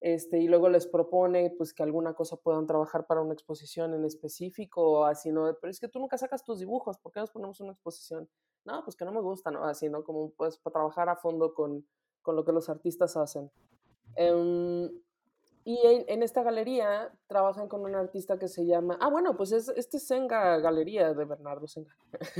[0.00, 4.04] Este, y luego les propone pues que alguna cosa puedan trabajar para una exposición en
[4.04, 5.56] específico o así, ¿no?
[5.60, 8.28] Pero es que tú nunca sacas tus dibujos, ¿por qué nos ponemos una exposición?
[8.64, 9.64] No, pues que no me gusta, ¿no?
[9.64, 10.04] Así, ¿no?
[10.04, 11.84] Como pues para trabajar a fondo con,
[12.22, 13.50] con lo que los artistas hacen.
[14.14, 14.88] Em,
[15.64, 18.98] y en, esta galería trabajan con un artista que se llama.
[19.00, 21.94] Ah, bueno, pues es, este es Senga Galería de Bernardo Senga.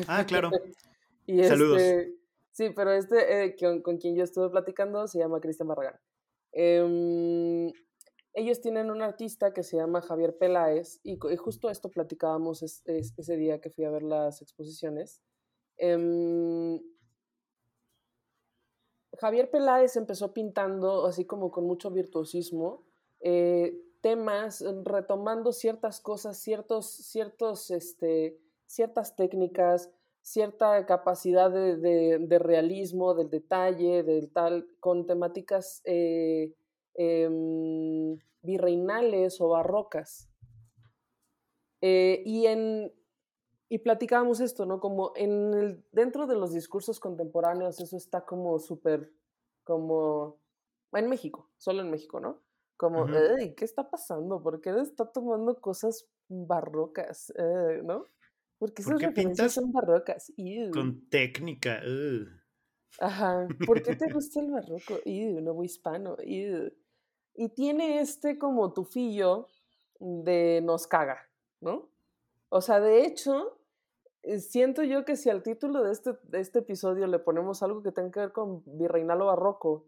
[0.07, 0.51] Ah, claro.
[1.27, 1.83] y Saludos.
[1.83, 2.18] Este,
[2.59, 6.01] sí, pero este eh, con, quien yo estuve platicando se llama Cristian Barragán.
[6.53, 7.73] Em,
[8.35, 13.61] ellos tienen un artista que se llama Javier Peláez, y, justo esto platicábamos ese día
[13.61, 15.23] que fui a ver las exposiciones.
[15.77, 16.81] Em,
[19.21, 22.85] Javier Peláez empezó pintando así como con mucho virtuosismo
[23.21, 29.91] eh, temas, mm, retomando ciertas cosas, ciertos, ciertos, este, ciertas técnicas,
[30.33, 36.55] cierta capacidad de, realismo, del detalle, del tal, con temáticas eh,
[36.95, 40.29] em, virreinales o barrocas.
[41.81, 42.93] Eh, y, en,
[43.71, 44.81] y platicábamos esto, ¿no?
[44.81, 49.11] Como en el, dentro de los discursos contemporáneos, eso está como súper,
[49.65, 50.39] como,
[50.93, 52.43] en México, solo en México, ¿no?
[52.77, 54.41] Como, ¿qué está pasando?
[54.43, 57.33] ¿Por qué está tomando cosas barrocas?
[57.37, 58.07] Eh, ¿No?
[58.59, 60.33] Porque esas referencias son barrocas.
[60.73, 61.81] Con técnica.
[63.01, 63.47] Ajá.
[63.67, 64.99] ¿Por qué te gusta el barroco?
[65.05, 66.17] Ew, nuevo hispano.
[66.25, 69.47] Y tiene este como tufillo
[70.01, 71.29] de nos caga,
[71.61, 71.89] ¿no?
[72.49, 73.59] O sea, de hecho,
[74.23, 77.83] eh, siento yo que si al título de este, de este episodio le ponemos algo
[77.83, 79.87] que tenga que ver con virreinal o barroco,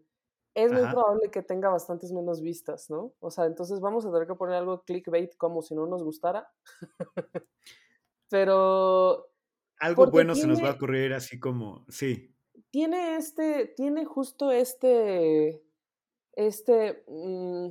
[0.53, 3.13] es muy probable que tenga bastantes menos vistas, ¿no?
[3.19, 6.51] O sea, entonces vamos a tener que poner algo clickbait como si no nos gustara.
[8.31, 9.27] Pero...
[9.77, 12.33] Algo bueno se nos va a ocurrir así como, sí.
[12.69, 15.61] Tiene este, tiene justo este,
[16.33, 17.69] este, mm,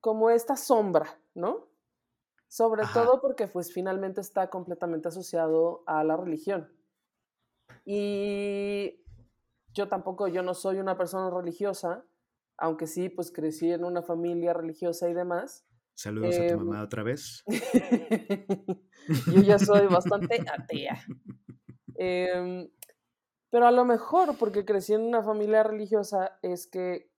[0.00, 1.68] como esta sombra, ¿no?
[2.48, 6.72] Sobre todo porque pues finalmente está completamente asociado a la religión.
[7.84, 9.04] Y
[9.72, 12.04] yo tampoco, yo no soy una persona religiosa,
[12.56, 15.64] aunque sí, pues crecí en una familia religiosa y demás.
[16.00, 17.44] Saludos a tu em, mamá otra vez.
[19.26, 20.98] yo ya soy bastante atea.
[21.94, 22.70] Em,
[23.50, 27.10] pero a lo mejor, porque crecí en una familia religiosa, es que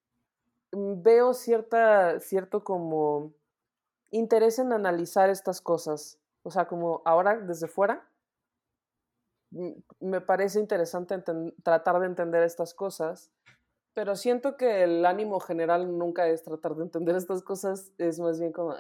[0.72, 3.36] veo cierta, cierto como
[4.10, 6.18] interés en analizar estas cosas.
[6.42, 8.10] O sea, como ahora desde fuera,
[10.00, 11.22] me parece interesante
[11.62, 13.30] tratar de entender estas cosas,
[13.94, 18.38] pero siento que el ánimo general nunca es tratar de entender estas cosas, es más
[18.38, 18.74] bien como,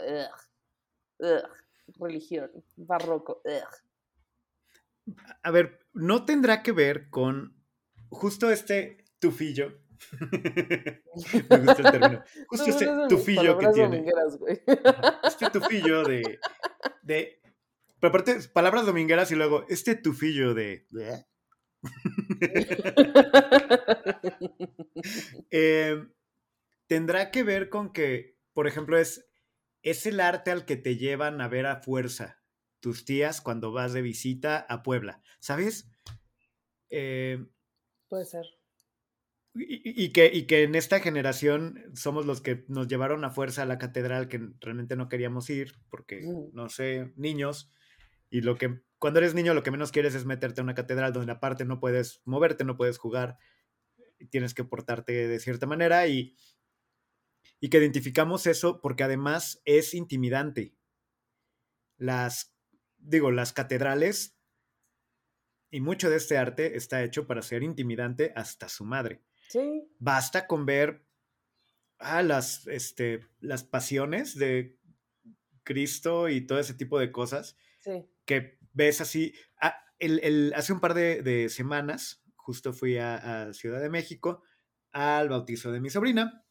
[1.98, 3.42] religión, barroco.
[5.42, 7.56] A ver, no tendrá que ver con
[8.08, 9.78] justo este tufillo.
[11.50, 12.24] me gusta el término.
[12.48, 14.04] Justo este tufillo que tiene.
[15.22, 16.40] Este tufillo de,
[17.02, 17.42] de
[18.02, 20.88] pero aparte, palabras domingueras y luego, este tufillo de...
[25.50, 26.12] Em,
[26.86, 29.28] tendrá que ver con que, por ejemplo, es,
[29.82, 32.42] es el arte al que te llevan a ver a fuerza
[32.80, 35.90] tus tías cuando vas de visita a Puebla, ¿sabes?
[36.90, 37.50] Em,
[38.08, 38.46] Puede ser.
[39.54, 43.66] Y, que, y que en esta generación somos los que nos llevaron a fuerza a
[43.66, 46.22] la catedral que realmente no queríamos ir porque,
[46.54, 47.70] no sé, niños,
[48.30, 51.12] y lo que, cuando eres niño, lo que menos quieres es meterte a una catedral
[51.12, 53.36] donde aparte no puedes moverte, no puedes jugar,
[54.30, 56.36] tienes que portarte de cierta manera y,
[57.58, 60.76] y que identificamos eso porque además es intimidante.
[61.96, 62.54] Las,
[62.96, 64.38] digo, las catedrales
[65.72, 69.20] y mucho de este arte está hecho para ser intimidante hasta su madre.
[69.48, 69.82] Sí.
[69.98, 71.04] Basta con ver
[71.98, 74.78] ah, las, este, las pasiones de
[75.64, 77.56] Cristo y todo ese tipo de cosas.
[77.80, 79.34] Sí que ves así.
[79.60, 84.42] Ah, el, hace un par de, semanas, justo fui a, Ciudad de México
[84.92, 86.44] al bautizo de mi sobrina.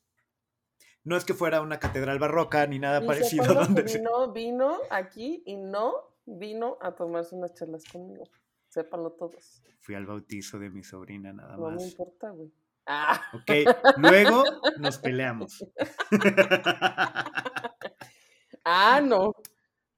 [1.04, 3.44] No es que fuera una catedral barroca ni nada parecido.
[3.54, 5.94] Donde vino, vino aquí y no
[6.26, 8.24] vino a tomarse unas charlas conmigo.
[8.68, 9.64] Sépanlo todos.
[9.80, 11.72] Fui al bautizo de mi sobrina nada más.
[11.72, 12.52] No me importa, güey.
[12.86, 13.22] Ah.
[13.34, 13.52] Ok,
[13.98, 14.44] luego
[14.80, 15.64] nos peleamos.
[18.66, 19.36] ah, no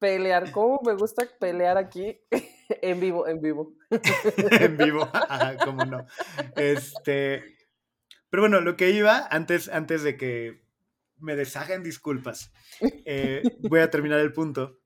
[0.03, 0.51] pelear.
[0.51, 2.19] ¿Cómo me gusta pelear aquí?
[2.81, 3.73] en vivo, en vivo.
[4.59, 5.09] en vivo,
[5.63, 6.05] cómo no.
[6.57, 7.55] Este,
[8.29, 10.61] pero bueno, lo que iba, antes, antes de que
[11.19, 12.51] me deshagan disculpas,
[13.05, 14.79] eh, voy a terminar el punto,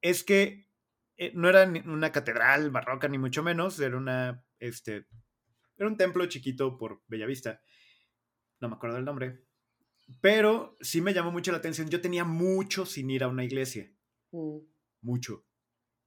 [0.00, 0.70] es que
[1.18, 5.04] eh, no era una catedral barroca ni mucho menos, era una, este,
[5.76, 7.60] era un templo chiquito por Bellavista.
[8.58, 9.44] No me acuerdo del nombre.
[10.22, 11.90] Pero sí me llamó mucho la atención.
[11.90, 13.92] Yo tenía mucho sin ir a una iglesia.
[14.36, 14.58] Mm.
[15.02, 15.44] Mucho.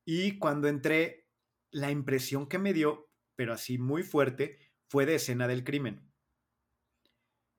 [0.05, 1.27] Y cuando entré,
[1.71, 4.57] la impresión que me dio, pero así muy fuerte,
[4.87, 6.11] fue de escena del crimen.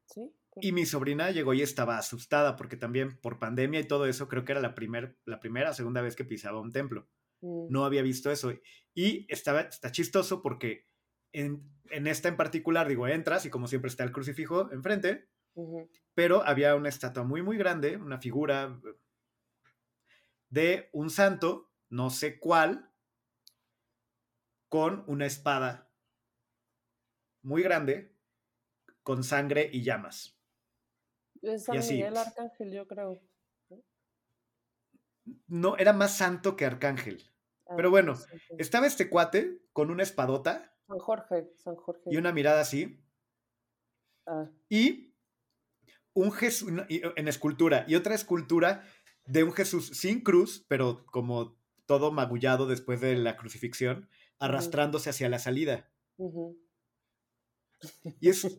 [0.07, 0.33] Sí.
[0.61, 4.45] Y mi sobrina llegó y estaba asustada porque también por pandemia y todo eso, creo
[4.45, 7.09] que era la, primer, la primera segunda vez que pisaba un templo.
[7.41, 7.67] Mm.
[7.71, 8.53] No había visto eso.
[8.95, 10.87] Y estaba, está chistoso porque
[11.33, 15.29] en, esta en particular, digo, entras y como siempre está el crucifijo enfrente,
[16.15, 18.81] pero había una estatua muy, muy grande, una figura
[20.51, 22.91] de un santo, no sé cuál,
[24.69, 25.91] con una espada
[27.43, 28.15] muy grande,
[29.03, 30.37] con sangre y llamas.
[31.43, 33.21] Es San Miguel Arcángel, yo creo.
[35.47, 37.23] No, era más santo que Arcángel.
[37.67, 38.15] Ah, Pero bueno,
[38.59, 40.75] estaba este cuate con una espadota.
[40.87, 42.03] San Jorge, San Jorge.
[42.07, 43.01] Y una mirada así.
[44.27, 44.49] Ah.
[44.69, 45.15] Y
[46.13, 47.85] un Jesús en escultura.
[47.89, 48.85] Y otra escultura
[49.31, 51.57] de un Jesús sin cruz, pero como
[51.87, 54.09] todo magullado después de la crucifixión,
[54.39, 55.89] arrastrándose hacia la salida.
[58.21, 58.59] y, es,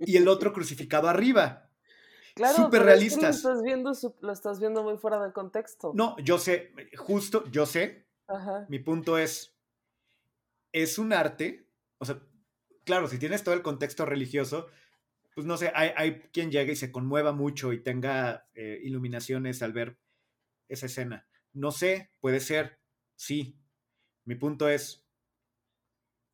[0.00, 1.70] y el otro crucificado arriba.
[2.34, 3.42] Claro, súper realistas.
[3.42, 5.92] lo, estás viendo, lo estás viendo muy fuera de contexto.
[5.94, 8.06] No, yo sé, justo, yo sé.
[8.68, 9.56] Mi punto es,
[10.70, 11.68] es un arte,
[11.98, 12.22] o sea,
[12.84, 14.68] claro, si tienes todo el contexto religioso,
[15.40, 19.72] pues no sé, hay, quien llegue y se conmueva mucho y tenga eh, iluminaciones al
[19.72, 19.98] ver
[20.68, 21.26] esa escena.
[21.54, 22.78] No sé, puede ser,
[23.16, 23.58] sí.
[24.26, 25.08] Mi punto es,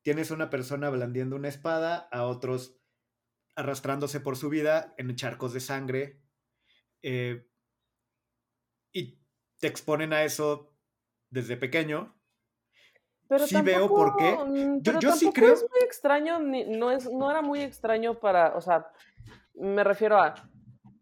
[0.03, 2.81] tienes una persona blandiendo una espada, a otros
[3.55, 6.21] arrastrándose por su vida en charcos de sangre,
[7.03, 7.49] eh,
[8.93, 9.21] y
[9.61, 10.77] te exponen a eso
[11.31, 12.16] desde pequeño,
[13.29, 14.37] pero sí veo por qué.
[14.37, 15.55] Mm, yo, sí creo.
[15.55, 18.57] Es muy extraño, no, es, no era muy extraño para.
[18.57, 18.89] O sea,
[19.55, 20.35] me refiero a.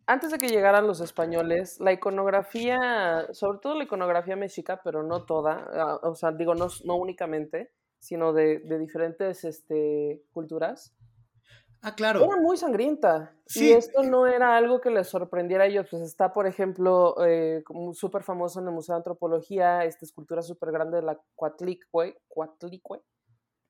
[0.06, 5.24] Antes de que llegaran los españoles, la iconografía, sobre todo la iconografía mexica, pero no
[5.24, 10.94] toda, ah, o sea, digo, no, no únicamente, sino de, de diferentes este, culturas,
[11.86, 12.24] Ah, claro.
[12.24, 13.36] Era muy sangrienta.
[13.44, 13.68] Sí.
[13.68, 15.86] Y esto no era algo que les sorprendiera a ellos.
[15.90, 17.62] Pues está, por ejemplo, eh,
[17.92, 22.16] súper famoso en el Museo de Antropología, esta escultura súper grande de la Cuatlicue,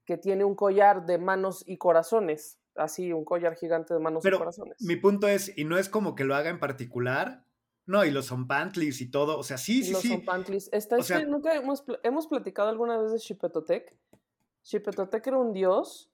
[0.05, 2.61] que tiene un collar de manos y corazones.
[2.77, 4.77] Así, un collar gigante de manos y corazones.
[4.81, 7.45] Mi punto es, y no es como que lo haga en particular,
[7.85, 10.09] no, y los zompantlis y todo, o sea, sí, sí, los sí.
[10.09, 10.71] Zompantlis.
[10.73, 13.97] Está, nunca hemos, hemos platicado alguna vez de Xipetotec.
[14.63, 16.14] Xipetotec era un dios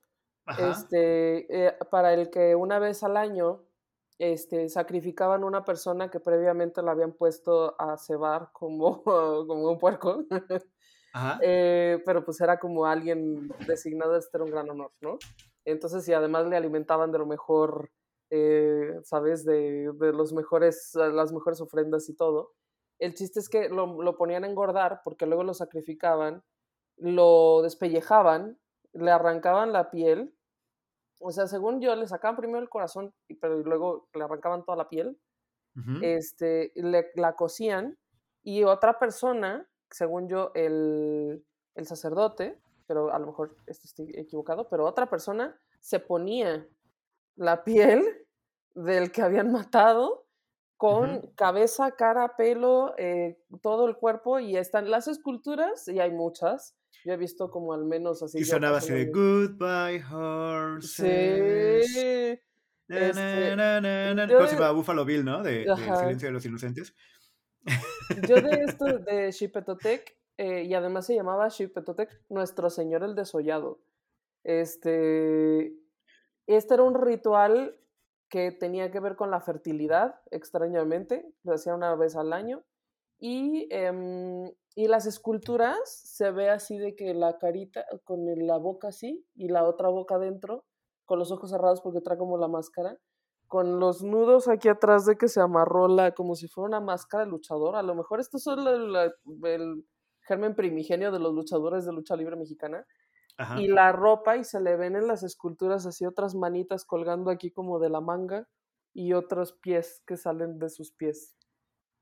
[0.59, 3.63] este, eh, para el que una vez al año
[4.21, 9.03] este, sacrificaban una persona que previamente la habían puesto a cebar como,
[9.47, 10.25] como un puerco.
[11.43, 15.19] Eh, pero pues era como alguien designado, este era un gran honor, ¿no?
[15.65, 17.91] Entonces, y además le alimentaban de lo mejor,
[18.31, 19.45] eh, ¿sabes?
[19.45, 22.53] De, de, los mejores, las mejores ofrendas y todo.
[23.01, 26.45] El chiste es que lo, lo ponían a engordar porque luego lo sacrificaban,
[26.97, 28.61] lo despellejaban,
[28.93, 30.35] le arrancaban la piel
[31.21, 34.89] o sea, según yo, le sacaban primero el corazón, pero luego le arrancaban toda la
[34.89, 35.19] piel,
[36.03, 37.97] este, le, la cosían
[38.43, 44.87] y otra persona, según yo, el, el sacerdote, pero a lo mejor estoy equivocado, pero
[44.87, 46.67] otra persona se ponía
[47.37, 48.27] la piel
[48.75, 50.27] del que habían matado
[50.77, 56.75] con cabeza, cara, pelo, eh, todo el cuerpo y están las esculturas, y hay muchas,
[57.05, 58.39] yo he visto como al menos así.
[58.39, 61.93] Y sonaba así de Goodbye Horses.
[61.93, 62.41] Sí.
[62.89, 63.57] Este,
[64.35, 64.73] ¿Cómo se llama?
[64.73, 65.43] Buffalo Bill, ¿no?
[65.43, 66.95] De, de Silencio de los Inocentes.
[68.29, 73.81] Yo de esto de Xipetotec, eh, y además se llamaba Xipetotec Nuestro Señor el Desollado.
[74.43, 75.73] Este,
[76.47, 77.77] este era un ritual
[78.29, 82.65] que tenía que ver con la fertilidad, extrañamente, lo hacía una vez al año,
[83.19, 88.89] y em, y las esculturas se ve así de que la carita con la boca
[88.89, 90.65] así y la otra boca adentro,
[91.05, 92.97] con los ojos cerrados porque trae como la máscara,
[93.49, 97.25] con los nudos aquí atrás de que se amarró la, como si fuera una máscara
[97.25, 97.75] de luchador.
[97.75, 99.85] A lo mejor esto es el,
[100.23, 102.87] germen primigenio de los luchadores de lucha libre mexicana.
[103.57, 107.51] Y la ropa y se le ven en las esculturas así otras manitas colgando aquí
[107.51, 108.47] como de la manga
[108.93, 111.35] y otros pies que salen de sus pies.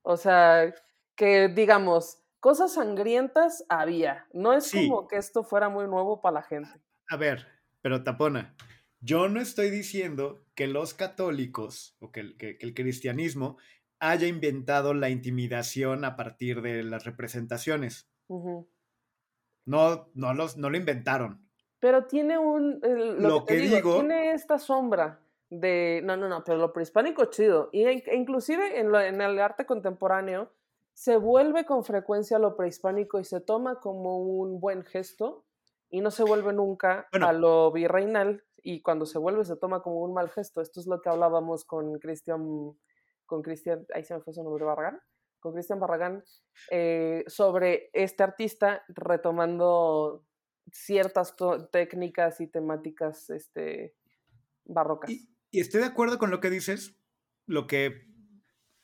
[0.03, 0.75] O sea,
[1.15, 4.27] que digamos, cosas sangrientas había.
[4.33, 6.81] No es como que esto fuera muy nuevo para la gente.
[7.09, 7.47] A ver,
[7.81, 8.55] pero Tapona,
[9.01, 13.59] yo no estoy diciendo que los católicos o que, el cristianismo
[14.01, 18.11] haya inventado la intimidación a partir de las representaciones.
[19.65, 21.49] No, no, los, no lo inventaron.
[21.81, 22.81] Pero tiene un.
[23.19, 26.01] lo, que, digo, Tiene esta sombra de.
[26.05, 27.71] No, no, no, pero lo prehispánico chido.
[27.73, 30.53] Y e inclusive en, en el arte contemporáneo
[30.99, 35.47] se vuelve con frecuencia lo prehispánico y se toma como un buen gesto
[35.91, 40.01] y no se vuelve nunca a lo virreinal y cuando se vuelve se toma como
[40.01, 40.61] un mal gesto.
[40.61, 42.75] Esto es lo que hablábamos con Cristian,
[43.27, 44.99] con Cristian, ahí se me fue su nombre, Barragán,
[45.39, 46.25] con Cristian Barragán,
[46.73, 50.25] eh, sobre este artista retomando
[50.73, 51.37] ciertas
[51.71, 53.95] técnicas y temáticas este,
[54.65, 55.13] barrocas.
[55.53, 56.99] y estoy de acuerdo con lo que dices,
[57.47, 58.08] lo que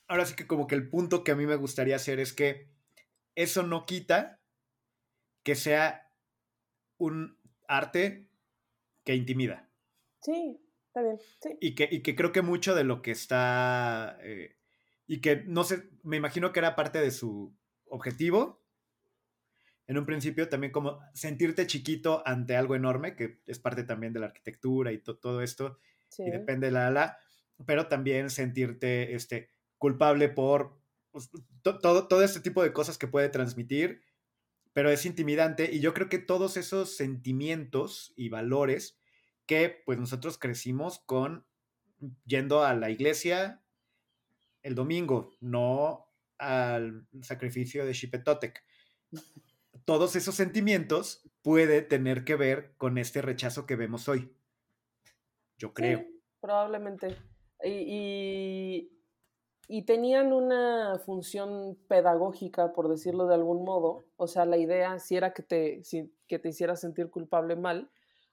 [0.09, 2.69] ahora sí que como que el punto que a mí me gustaría hacer es que
[3.35, 4.41] eso no quita
[5.43, 6.11] que sea
[6.99, 7.39] un
[7.69, 8.29] arte
[9.05, 9.71] que intimida.
[10.21, 11.19] Sí, está bien.
[11.61, 14.19] Y, que, que creo que mucho de lo que está...
[14.23, 14.57] Eh,
[15.07, 17.55] y que no sé, me imagino que era parte de su
[17.87, 18.65] objetivo.
[19.87, 24.21] En un principio también como sentirte chiquito ante algo enorme, que es parte también de
[24.21, 25.79] la arquitectura y todo esto.
[26.17, 27.19] Y depende de la, la,
[27.67, 29.51] pero también sentirte este,
[29.85, 30.81] culpable por
[31.11, 31.29] pues,
[31.61, 34.01] todo, todo este tipo de cosas que puede transmitir,
[34.73, 38.99] pero es intimidante y yo creo que todos esos sentimientos y valores
[39.45, 41.45] que pues nosotros crecimos con
[42.25, 43.63] yendo a la iglesia
[44.63, 46.07] el domingo, no
[46.39, 48.65] al sacrificio de Xipetotec.
[49.85, 54.35] Todos esos sentimientos puede tener que ver con este rechazo que vemos hoy.
[55.59, 56.07] Yo creo.
[56.41, 57.19] probablemente.
[57.63, 58.95] y
[59.85, 64.05] tenían una función pedagógica, por decirlo de algún modo.
[64.17, 65.83] O sea, la idea sí era que te,
[66.29, 67.91] que te hiciera sentir culpable mal,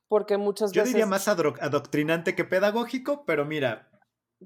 [0.07, 0.93] porque muchas Yo veces...
[0.93, 3.87] Yo diría más adoctrinante que pedagógico, pero mira...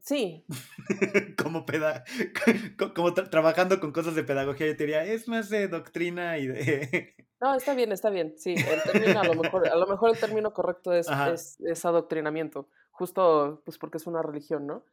[0.01, 0.45] Sí.
[1.41, 2.03] como peda
[2.95, 7.15] como trabajando con cosas de pedagogía, yo te diría, es más de doctrina y de...
[7.39, 8.55] no, está bien, está bien, sí.
[8.55, 12.67] El término, a, lo mejor, a lo mejor el término correcto es, es, es adoctrinamiento,
[12.91, 14.83] justo pues porque es una religión, ¿no?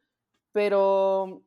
[0.53, 1.43] Pero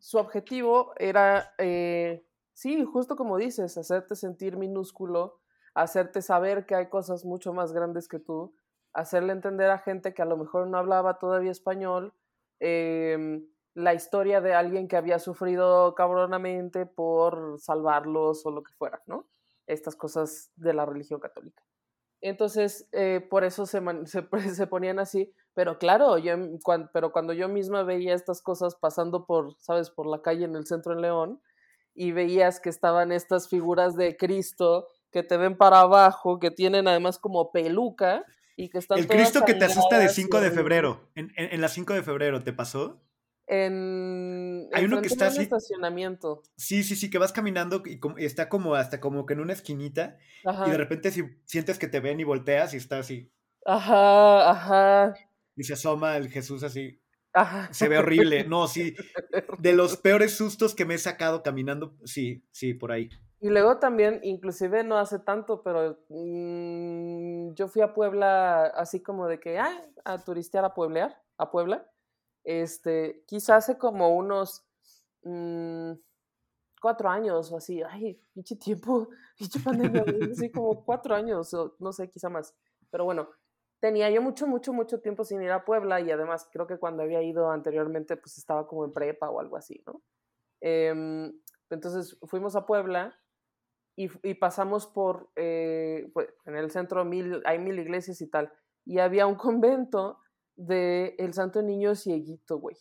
[0.00, 5.40] su objetivo era, eh, sí, justo como dices, hacerte sentir minúsculo,
[5.74, 8.54] hacerte saber que hay cosas mucho más grandes que tú,
[8.92, 12.14] hacerle entender a gente que a lo mejor no hablaba todavía español,
[12.58, 19.02] em, la historia de alguien que había sufrido cabronamente por salvarlos o lo que fuera,
[19.06, 19.28] ¿no?
[19.66, 21.62] Estas cosas de la religión católica.
[22.20, 23.80] Entonces, eh, por eso se,
[24.54, 25.32] se, ponían así.
[25.54, 26.34] Pero claro, yo,
[26.92, 30.66] pero cuando yo misma veía estas cosas pasando por, ¿sabes?, por la calle en el
[30.66, 31.40] centro en León,
[31.94, 36.86] y veías que estaban estas figuras de Cristo que te ven para abajo, que tienen
[36.86, 38.24] además como peluca,
[38.56, 38.98] y que están...
[38.98, 42.02] El Cristo que te asusta de 5 de febrero, en, en, en la 5 de
[42.02, 43.00] febrero, ¿te pasó?
[43.50, 45.42] en, Hay uno que está así.
[45.42, 46.42] estacionamiento.
[46.56, 50.18] Sí, sí, sí, que vas caminando y, está como hasta como que en una esquinita
[50.66, 53.32] y de repente si sientes que te ven y volteas y está así.
[53.66, 55.14] Ajá, ajá.
[55.60, 56.98] Y se asoma el Jesús así.
[57.34, 57.70] Ajá.
[57.70, 58.44] Se ve horrible.
[58.44, 58.94] No, sí.
[59.58, 63.10] De los peores sustos que me he sacado caminando, sí, sí, por ahí.
[63.40, 69.28] Y luego también, inclusive no hace tanto, pero mm, yo fui a Puebla así como
[69.28, 71.86] de que, ah, a turistear a Pueblear, a Puebla.
[72.42, 74.64] Este, quizás hace como unos
[75.24, 75.92] mm,
[76.80, 81.92] cuatro años o así, ay, pinche tiempo, pinche pandemia, así como cuatro años, o no
[81.92, 82.54] sé, quizá más.
[82.90, 83.28] Pero bueno,
[83.80, 87.02] tenía yo mucho, mucho, mucho tiempo sin ir a Puebla y además creo que cuando
[87.02, 90.02] había ido anteriormente, pues estaba como en prepa o algo así, ¿no?
[90.60, 91.32] Em,
[91.70, 93.18] entonces fuimos a Puebla
[93.96, 98.50] y, pasamos por, eh, pues, en el centro mil, hay mil iglesias y tal,
[98.86, 100.18] y había un convento
[100.56, 102.76] de El Santo Niño Cieguito, güey.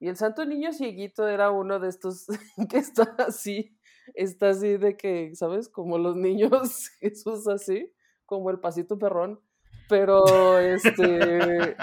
[0.00, 2.26] Y el Santo Niño Cieguito era uno de estos
[2.70, 3.78] que está así,
[4.14, 5.68] está así de que, ¿sabes?
[5.68, 7.92] Como los niños Jesús así,
[8.24, 9.40] como el pasito perrón,
[9.88, 11.76] pero este,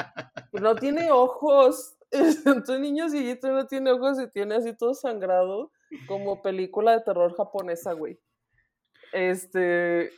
[0.53, 1.95] no tiene ojos.
[2.11, 5.71] El Santo Niño Cieguito no tiene ojos y tiene así todo sangrado,
[6.07, 8.19] como película de terror japonesa, güey.
[9.13, 10.11] Este,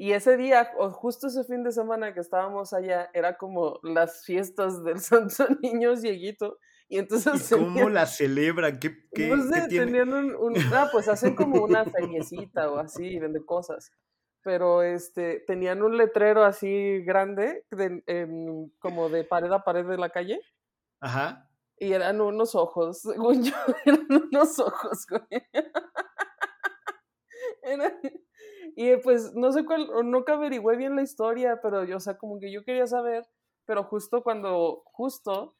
[0.00, 4.24] y ese día, o justo ese fin de semana que estábamos allá, era como las
[4.24, 6.58] fiestas del Santo Niño Cieguito.
[6.88, 7.52] Y entonces.
[7.52, 8.80] ¿Y ¿Cómo la celebran?
[8.80, 13.44] ¿Qué, qué, no sé, tenían un, Ah, pues hacen como una feriecita o así, vende
[13.44, 13.92] cosas.
[14.42, 17.64] Pero este, tenían un letrero así grande,
[18.78, 20.40] como de pared a pared de la calle.
[21.00, 21.50] Ajá.
[21.76, 25.42] Y eran unos ojos, según yo, eran unos ojos, güey.
[27.62, 27.98] Eran,
[28.76, 32.38] y pues no sé cuál, nunca averigüé bien la historia, pero yo, o sea, como
[32.38, 33.26] que yo quería saber,
[33.66, 35.54] pero justo cuando, justo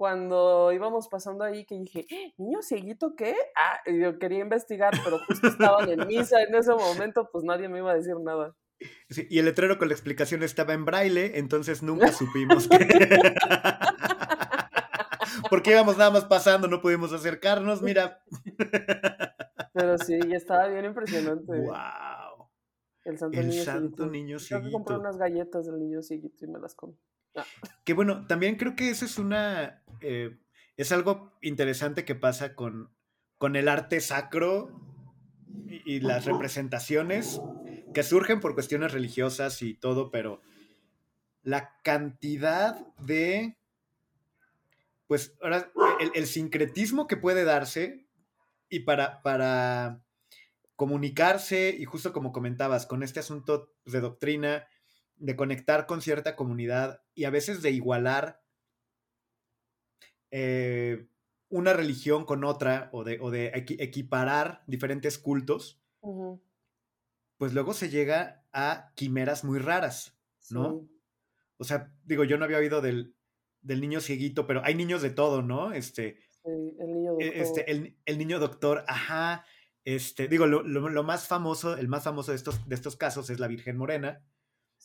[0.00, 3.34] cuando íbamos pasando ahí que dije, ¡Eh, niño cieguito, ¿qué?
[3.54, 7.80] Ah, yo quería investigar, pero justo estaban en misa en ese momento, pues nadie me
[7.80, 8.56] iba a decir nada.
[9.28, 12.78] y el letrero con la explicación estaba en braille, entonces nunca supimos que...
[15.50, 18.24] Porque íbamos nada más pasando, no pudimos acercarnos, mira.
[19.74, 21.60] Pero sí, estaba bien impresionante.
[21.60, 22.48] ¡Wow!
[23.04, 24.10] El Santo El Niño Santo Cieguito.
[24.10, 24.98] Niño que compré Cieguito.
[24.98, 26.96] unas galletas del niño cieguito y me las comí.
[27.36, 27.44] Ah,
[27.84, 29.82] Que bueno, también creo que eso es una.
[30.00, 30.38] eh,
[30.76, 32.90] es algo interesante que pasa con,
[33.38, 34.80] con el arte sacro
[35.66, 37.40] y, y las representaciones
[37.92, 40.40] que surgen por cuestiones religiosas y todo, pero
[41.42, 43.56] la cantidad de.
[45.06, 48.06] Pues ahora, el, el sincretismo que puede darse
[48.68, 50.02] y para, para
[50.76, 54.68] comunicarse, y justo como comentabas, con este asunto de doctrina,
[55.20, 58.42] de conectar con cierta comunidad y a veces de igualar
[60.30, 61.06] eh,
[61.48, 65.80] una religión con otra o de, o de equi- equiparar diferentes cultos,
[67.36, 70.16] pues luego se llega a quimeras muy raras,
[70.50, 70.80] ¿no?
[70.80, 70.96] sí.
[71.58, 73.14] O sea, digo, yo no había oído del,
[73.60, 75.72] del niño cieguito, pero hay niños de todo, ¿no?
[75.72, 76.48] Este, Sí,
[76.78, 77.42] el niño e- doctor.
[77.42, 79.44] este, el, el niño doctor, ajá.
[79.84, 83.28] Este, digo, lo, lo- lo más famoso, el más famoso de estos, de estos casos
[83.28, 84.24] es la Virgen Morena,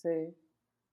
[0.06, 0.38] Sí,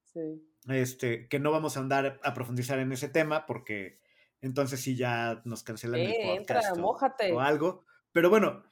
[0.04, 0.48] sí.
[0.68, 4.00] este, que no vamos a andar a profundizar en ese tema porque
[4.40, 7.84] entonces sí ya nos cancelan el Eh, entra, podcast o, algo.
[8.12, 8.64] Pero bueno,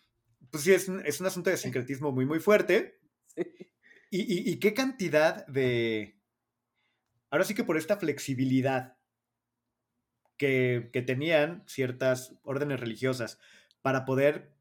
[0.50, 3.00] pues sí, es un, es un asunto de sincretismo muy, muy fuerte.
[3.26, 3.42] Sí.
[4.10, 6.18] Y, y- y qué cantidad de...
[7.30, 8.96] Ahora sí que por esta flexibilidad
[10.36, 13.38] que, que tenían ciertas órdenes religiosas
[13.82, 14.52] para poder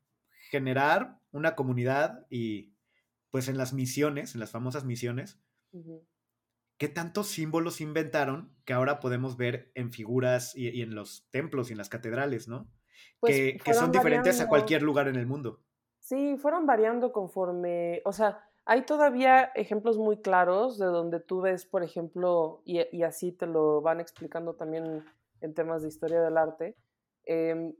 [0.49, 2.73] generar una comunidad y
[3.31, 5.39] pues en las misiones, en las famosas misiones,
[6.77, 11.69] Qué tantos símbolos inventaron que ahora podemos ver en figuras y, y en los templos
[11.69, 12.71] y en las catedrales, ¿no?
[13.19, 15.61] Pues que, que son diferentes a cualquier lugar en el mundo.
[15.99, 21.65] Sí, fueron variando conforme, o sea, hay todavía ejemplos muy claros de donde tú ves,
[21.65, 25.03] por ejemplo, y, y así te lo van explicando también
[25.41, 26.75] en temas de historia del arte,
[27.25, 27.73] em,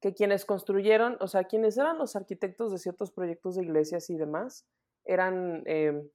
[0.00, 4.16] que quienes construyeron, o sea, quienes eran los arquitectos de ciertos proyectos de iglesias y
[4.16, 4.66] demás,
[5.04, 6.08] eran, em,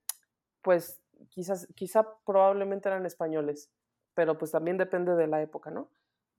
[0.61, 3.71] pues, quizás, quizá probablemente eran españoles,
[4.13, 5.89] pero pues también depende de la época, ¿no?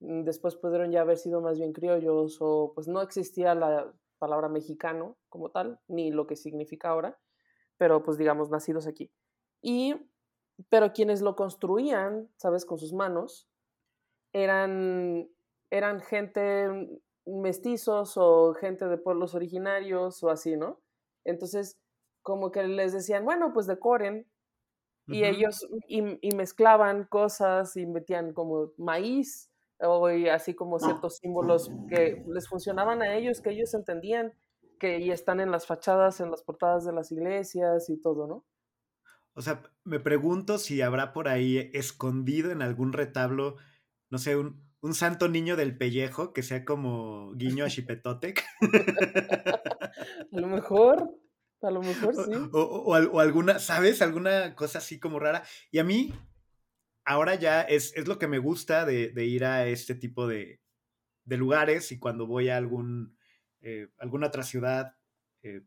[0.00, 4.48] Mm, Después pudieron ya haber sido más bien criollos o pues no existía la palabra
[4.48, 7.18] mexicano como tal, ni lo que significa ahora,
[7.76, 9.12] pero pues digamos nacidos aquí.
[9.62, 9.94] Y,
[10.68, 12.64] pero quienes lo construían, ¿sabes?
[12.64, 13.48] Con sus manos,
[14.32, 15.28] eran,
[15.70, 20.80] eran gente mestizos o gente de pueblos originarios o así, ¿no?
[21.24, 21.78] Entonces,
[22.22, 24.26] como que les decían, bueno, pues decoren,
[25.08, 29.50] y ellos y, y mezclaban cosas y metían como maíz
[29.80, 34.32] o y así como ciertos símbolos que les funcionaban a ellos, que ellos entendían
[34.78, 38.44] que y están en las fachadas, en las portadas de las iglesias y todo, ¿no?
[39.34, 43.56] O sea, me pregunto si habrá por ahí escondido en algún retablo,
[44.10, 48.44] no sé, un, un santo niño del pellejo que sea como guiño a Xipetotec.
[50.32, 51.10] A lo mejor,
[51.62, 52.32] a lo mejor sí.
[52.52, 54.02] o- o al- o alguna, ¿sabes?
[54.02, 55.42] Alguna cosa así como rara.
[55.70, 56.12] Y a mí,
[57.04, 60.60] ahora ya es, es lo que me gusta de, de ir a este tipo de,
[61.24, 63.16] de lugares y cuando voy a algún,
[63.60, 64.96] eh, alguna otra ciudad,
[65.42, 65.62] eh,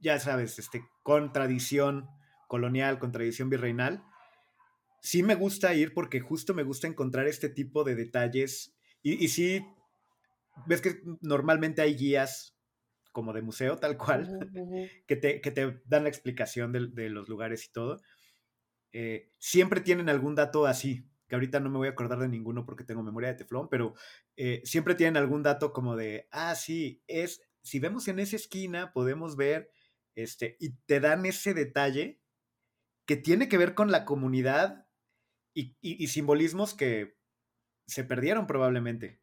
[0.00, 2.08] ya sabes, este, con tradición
[2.48, 4.04] colonial, con tradición virreinal,
[5.00, 9.28] sí me gusta ir porque justo me gusta encontrar este tipo de detalles y, y
[9.28, 9.66] sí,
[10.66, 12.53] ves que normalmente hay guías
[13.14, 14.28] como de museo, tal cual,
[15.08, 18.02] que te, que te dan la explicación de, de los lugares y todo.
[18.92, 22.64] Eh, siempre tienen algún dato así, que ahorita no me voy a acordar de ninguno
[22.64, 23.94] porque tengo memoria de teflón, pero
[24.36, 28.92] eh, siempre tienen algún dato como de, ah, sí, es, si vemos en esa esquina,
[28.92, 29.70] podemos ver,
[30.14, 32.20] este, y te dan ese detalle
[33.06, 34.88] que tiene que ver con la comunidad
[35.54, 37.18] y, y- y simbolismos que
[37.86, 39.22] se perdieron probablemente.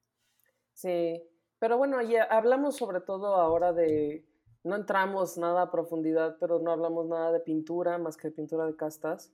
[0.74, 1.22] Sí,
[1.62, 4.26] pero bueno, ya hablamos sobre todo ahora de,
[4.64, 8.76] no entramos nada a profundidad, pero no hablamos nada de pintura más que pintura de
[8.76, 9.32] castas,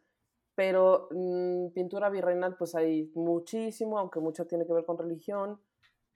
[0.54, 5.62] pero mm, pintura virreinal pues hay muchísimo, aunque mucho tiene que ver con religión,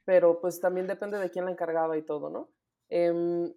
[0.04, 2.50] pero pues también depende de quién la encargaba y todo, ¿no?
[2.90, 3.54] Em,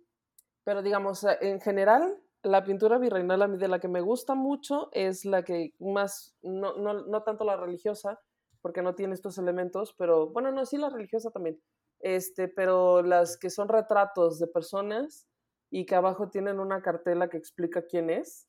[0.63, 4.37] pero digamos, eh, en general, la pintura virreinal a mí de la que me gusta
[4.37, 8.21] mucho es la que más, no, no, no tanto la religiosa,
[8.63, 11.61] porque no tiene estos elementos, pero bueno, no, sí la religiosa también,
[12.05, 15.27] este, pero las que son retratos de personas
[15.71, 18.47] y que abajo tienen una cartela que explica quién es,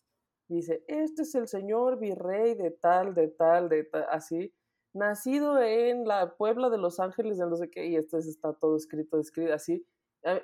[0.49, 4.53] y dice, este es el señor virrey de tal, de tal, de tal, así,
[4.93, 8.75] nacido en la Puebla de Los Ángeles, de no sé qué, y este está todo
[8.75, 9.87] escrito, escrito así.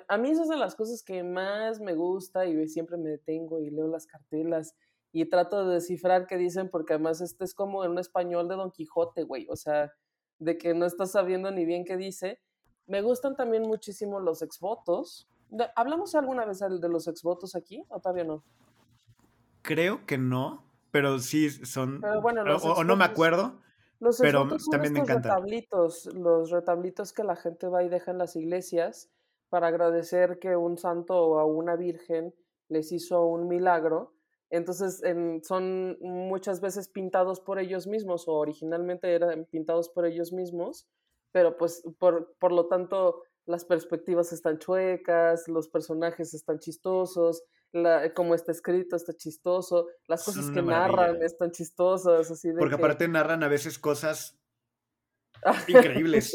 [0.08, 3.70] A, mí esas son las cosas que más me gusta y siempre me detengo y
[3.70, 4.74] leo las cartelas
[5.12, 8.54] y trato de descifrar qué dicen porque además este es como en un español de
[8.54, 9.92] Don Quijote, güey, o sea,
[10.38, 12.40] de que no estás sabiendo ni bien qué dice.
[12.86, 15.28] Me gustan también muchísimo los exvotos.
[15.76, 18.42] ¿Hablamos alguna vez de los exvotos aquí o todavía no?
[19.62, 22.00] Creo que no, pero sí son...
[22.22, 23.60] bueno, o, no me acuerdo.
[24.00, 25.30] Los pero también me encantan.
[25.30, 29.10] Retablitos, los retablitos que la gente va y deja en las iglesias
[29.48, 32.34] para agradecer que un santo o una virgen
[32.68, 34.14] les hizo un milagro.
[34.50, 35.02] Entonces
[35.44, 40.88] son muchas veces pintados por ellos mismos o originalmente eran pintados por ellos mismos,
[41.32, 48.12] pero pues por, por lo tanto las perspectivas están chuecas, los personajes están chistosos, la,
[48.12, 53.08] como está escrito está chistoso, las cosas que narran están chistosas, así de Porque aparte
[53.08, 54.38] narran a veces cosas
[55.68, 56.34] increíbles.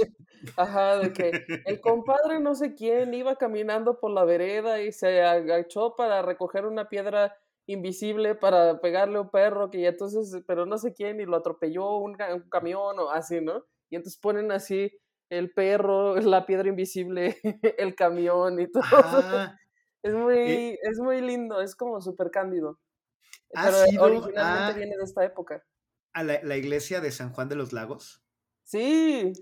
[0.55, 1.31] Ajá, de que
[1.65, 6.65] el compadre no sé quién iba caminando por la vereda y se agachó para recoger
[6.65, 7.37] una piedra
[7.67, 11.35] invisible para pegarle a un perro que ya entonces, pero no sé quién y lo
[11.37, 13.65] atropelló un, un camión o así, ¿no?
[13.89, 14.91] Y entonces ponen así
[15.29, 17.37] el perro, la piedra invisible,
[17.77, 18.83] el camión y todo.
[20.03, 22.79] Es muy, es muy lindo, es como súper cándido.
[23.49, 25.65] Pero originalmente viene de esta época.
[26.13, 28.23] ¿A la, iglesia de San Juan de los Lagos?
[28.63, 29.33] Sí.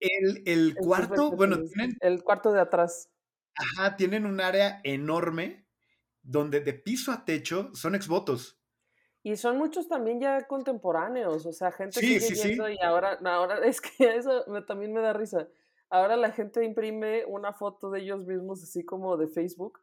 [0.00, 1.96] El, cuarto, bueno, tienen...
[2.00, 3.10] El cuarto de atrás.
[3.54, 5.68] Ajá, tienen un área enorme
[6.22, 8.61] donde de piso a techo son exvotos.
[9.22, 13.80] Y son muchos también ya contemporáneos, o sea, gente que sigue y ahora, ahora es
[13.80, 15.48] que eso también me da risa.
[15.90, 19.80] Ahora la gente imprime una foto de ellos mismos así como de Facebook,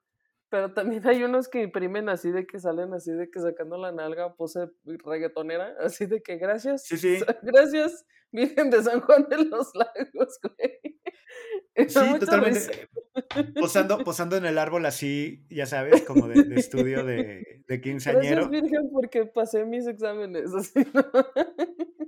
[0.49, 3.91] pero también hay unos que imprimen así de que salen así de que sacando la
[3.91, 7.19] nalga pose reggaetonera, así de que gracias, sí, sí.
[7.43, 10.99] gracias Virgen de San Juan de los Lagos, güey.
[11.87, 12.89] Sí, totalmente.
[13.59, 18.49] Posando, posando en el árbol así, ya sabes, como de, estudio de, de quinceañero.
[18.49, 20.53] Gracias, Virgen, porque pasé mis exámenes.
[20.53, 20.85] Así,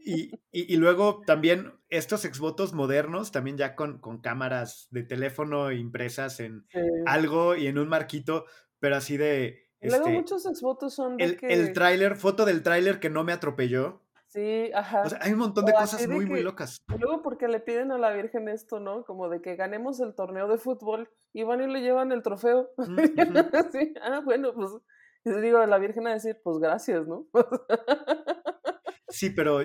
[0.04, 6.40] y, y, luego también estos exvotos modernos, también ya con, con cámaras de teléfono impresas
[6.40, 6.66] en
[7.06, 8.46] algo y en un marquito,
[8.80, 9.70] pero así de...
[9.80, 13.32] luego este, muchos exvotos son de el, El tráiler, foto del tráiler que no me
[13.32, 14.01] atropelló.
[14.32, 15.02] Sí, ajá.
[15.02, 16.82] O sea, hay un montón de cosas muy, muy locas.
[16.88, 19.04] Luego porque le piden a la Virgen esto, ¿no?
[19.04, 22.70] Como de que ganemos el torneo de fútbol y van y le llevan el trofeo.
[23.74, 23.94] sí.
[24.02, 24.72] Ah, bueno, pues
[25.42, 27.28] digo a la Virgen a decir, pues gracias, ¿no?
[29.10, 29.60] sí, pero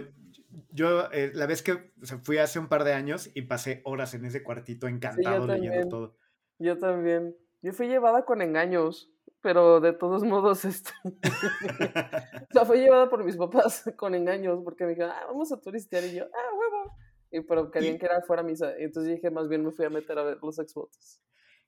[0.70, 1.92] yo eh, la vez que
[2.24, 6.16] fui hace un par de años y pasé horas en ese cuartito encantado leyendo todo.
[6.58, 7.36] Yo también.
[7.62, 9.15] Yo fui llevada con engaños
[9.46, 14.82] pero de todos modos, este, o sea, fue llevada por mis papás con engaños, porque
[14.82, 16.96] me dijeron, ah, vamos a turistear, y yo, ah, huevo,
[17.30, 20.18] y pero querían que era fuera misa, entonces dije, más bien me fui a meter
[20.18, 21.20] a ver los exvotos.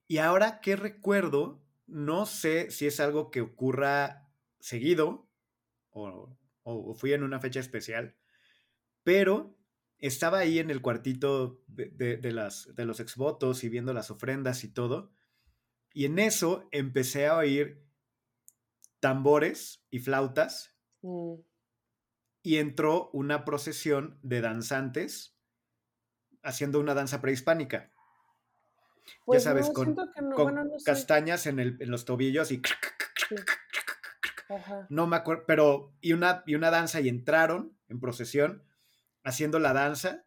[0.09, 5.29] Y ahora ¿qué recuerdo, no sé si es algo que ocurra seguido,
[5.91, 8.17] o, o fui en una fecha especial,
[9.05, 9.57] pero
[9.99, 14.11] estaba ahí en el cuartito de, de, de, las, de los exvotos y viendo las
[14.11, 15.13] ofrendas y todo,
[15.99, 17.85] y en eso empecé a oír
[19.01, 20.73] tambores y flautas.
[21.03, 21.41] Mm.
[22.45, 25.37] Y entró una procesión de danzantes
[26.45, 27.91] haciendo una danza prehispánica.
[29.07, 29.97] ya pues sabes, con,
[30.85, 32.63] castañas en, el, en, los tobillos y...
[34.91, 38.63] No me acuerdo, pero y una, y una danza y entraron en procesión
[39.25, 40.25] haciendo la danza.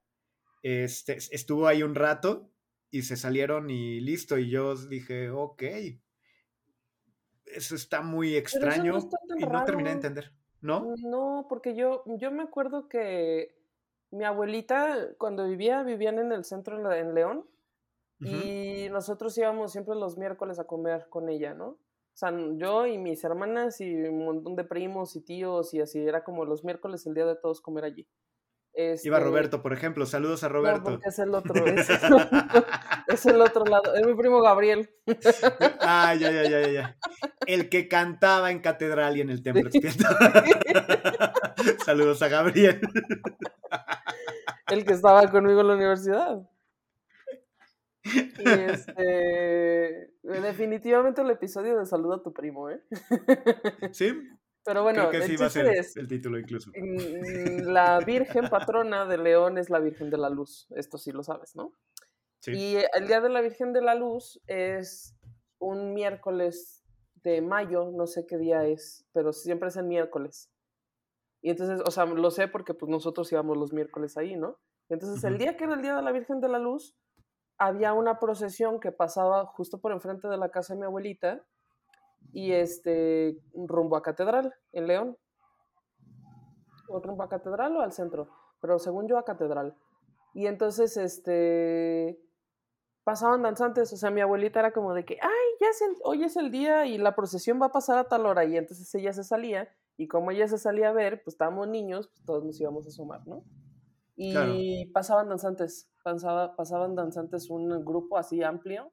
[0.64, 2.51] Este, estuvo ahí un rato
[2.92, 4.38] y se salieron y listo.
[4.38, 5.64] Y yo dije, ok,
[7.46, 8.98] eso está muy extraño
[9.38, 10.94] y no terminé de entender, ¿no?
[11.04, 13.56] No, porque yo, yo me acuerdo que
[14.12, 17.48] mi abuelita, cuando vivía, vivían en el centro en León
[18.20, 21.70] y nosotros íbamos siempre los miércoles a comer con ella, ¿no?
[21.70, 26.00] O sea, yo y mis hermanas y un montón de primos y tíos y así,
[26.00, 28.08] era como los miércoles el día de todos comer allí.
[28.74, 30.06] Iba este Roberto, por ejemplo.
[30.06, 31.00] Saludos a Roberto.
[31.06, 31.66] es el otro.
[33.08, 33.96] Es el otro, lado.
[33.96, 34.90] Es mi primo Gabriel.
[35.82, 36.98] Ah, ya, ya, ya, ya.
[37.46, 39.70] El que cantaba en catedral y en el templo.
[41.86, 42.80] Saludos a Gabriel.
[44.68, 46.50] El que estaba conmigo en la universidad.
[48.04, 48.14] Y
[48.46, 50.12] este.
[50.24, 52.82] Definitivamente el episodio de Saluda a tu primo, ¿eh?
[53.92, 54.14] Sí,
[54.64, 56.72] pero bueno, Creo que sí va a ser el título incluso.
[56.76, 60.68] La Virgen patrona de León es la Virgen de la Luz.
[60.76, 61.74] Esto sí lo sabes, ¿no?
[62.40, 62.52] Sí.
[62.52, 65.16] Y el Día de la Virgen de la Luz es
[65.60, 66.84] un miércoles
[67.24, 70.50] de mayo, no sé qué día es, pero siempre es el miércoles.
[71.42, 74.60] Y entonces, o sea, lo sé porque pues nosotros íbamos los miércoles ahí, ¿no?
[74.90, 76.96] Entonces, el día que era el Día de la Virgen de la Luz,
[77.58, 81.46] había una procesión que pasaba justo por enfrente de la casa de mi abuelita
[82.34, 85.18] y este rumbo a Catedral en León.
[86.88, 89.76] O rumbo a Catedral o al centro, pero según yo a Catedral.
[90.34, 92.20] Y entonces este
[93.04, 96.24] pasaban danzantes, o sea, mi abuelita era como de que, ay, ya es el, hoy
[96.24, 99.12] es el día y la procesión va a pasar a tal hora y entonces ella
[99.12, 102.60] se salía y como ella se salía a ver, pues estábamos niños, pues todos nos
[102.62, 103.44] íbamos a sumar, ¿no?
[104.16, 108.92] Y pasaban danzantes, pasaba, pasaban danzantes, un grupo así amplio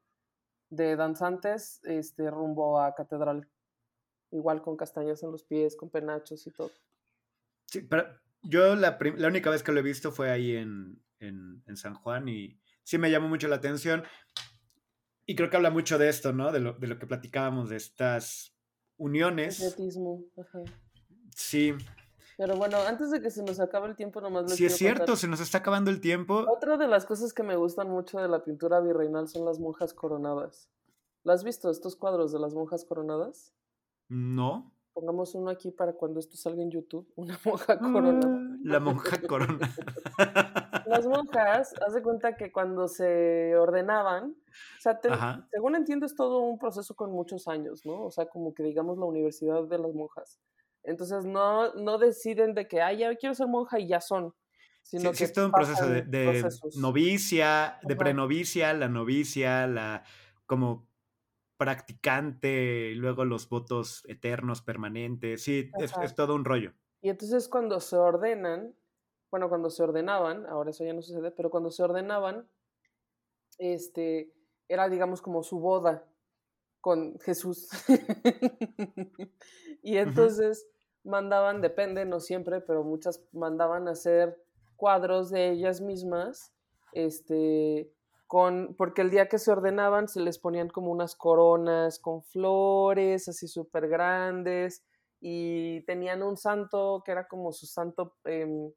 [0.70, 3.48] de danzantes este, rumbo a catedral.
[4.30, 6.70] Igual con castañas en los pies, con penachos y todo.
[7.66, 8.06] Sí, pero
[8.42, 11.94] yo la, la única vez que lo he visto fue ahí en, en, en, San
[11.94, 14.04] Juan y sí me llamó mucho la atención.
[15.24, 16.52] Y creo que habla mucho de esto, ¿no?
[16.52, 18.54] De lo, de lo que platicábamos, de estas
[18.96, 19.76] uniones.
[20.36, 20.62] Ajá.
[21.34, 21.74] Sí,
[22.38, 25.16] pero bueno, antes de que se nos acabe el tiempo, nomás les Sí, es cierto,
[25.16, 26.44] se nos está acabando el tiempo.
[26.48, 29.92] Otra de las cosas que me gustan mucho de la pintura virreinal son las monjas
[29.92, 30.70] coronadas.
[31.24, 33.52] ¿Lo has visto, estos cuadros de las monjas coronadas?
[34.08, 34.72] No.
[34.92, 37.12] Pongamos uno aquí para cuando esto salga en YouTube.
[37.16, 38.28] Una monja coronada.
[38.28, 39.74] Mm, la monja coronada.
[40.86, 44.36] las monjas, haz de cuenta que cuando se ordenaban,
[44.78, 45.00] o sea,
[45.50, 48.04] según entiendo es todo un proceso con muchos años, ¿no?
[48.04, 50.38] O sea, como que digamos la universidad de las monjas.
[50.88, 54.34] Entonces no, no deciden de que, ay, ya quiero ser monja y ya son.
[54.82, 60.02] Sino que es todo un proceso de, novicia, de prenovicia, la novicia, la
[60.46, 60.88] como
[61.58, 65.42] practicante, luego los votos eternos, permanentes.
[65.42, 66.72] Sí, es, es, todo un rollo.
[67.02, 68.74] Y entonces cuando se ordenan,
[69.30, 72.48] bueno, cuando se ordenaban, ahora eso ya no sucede, pero cuando se ordenaban,
[73.58, 74.32] este,
[74.68, 76.08] era digamos como su boda
[76.80, 77.68] con Jesús.
[79.82, 80.66] y entonces
[81.08, 84.40] mandaban, depende, no siempre, pero muchas mandaban a hacer
[84.76, 86.52] cuadros de ellas mismas,
[86.92, 87.90] este,
[88.26, 93.28] con, porque el día que se ordenaban se les ponían como unas coronas con flores,
[93.28, 94.84] así súper grandes,
[95.20, 98.70] y tenían un santo que era como su santo, em,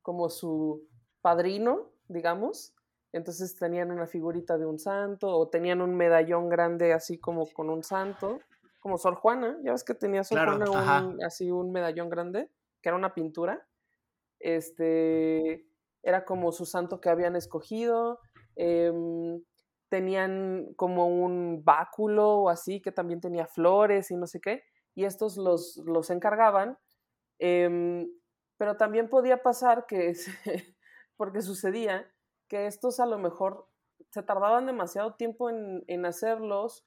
[0.00, 0.86] como su
[1.20, 2.74] padrino, digamos,
[3.12, 7.70] entonces tenían una figurita de un santo o tenían un medallón grande así como con
[7.70, 8.40] un santo
[8.84, 12.50] como Sor Juana, ya ves que tenía Sor Juana así un medallón grande,
[12.82, 13.66] que era una pintura.
[14.38, 15.66] Este,
[16.02, 18.20] era como su santo que habían escogido.
[18.56, 19.42] Em,
[19.88, 24.64] tenían como un báculo o así, que también tenía flores y no sé qué,
[24.94, 26.76] y estos los, los encargaban.
[27.38, 28.06] Em,
[28.58, 30.12] pero también podía pasar que,
[31.16, 32.06] porque sucedía,
[32.48, 33.66] que estos a lo mejor
[34.10, 36.86] se tardaban demasiado tiempo en, en hacerlos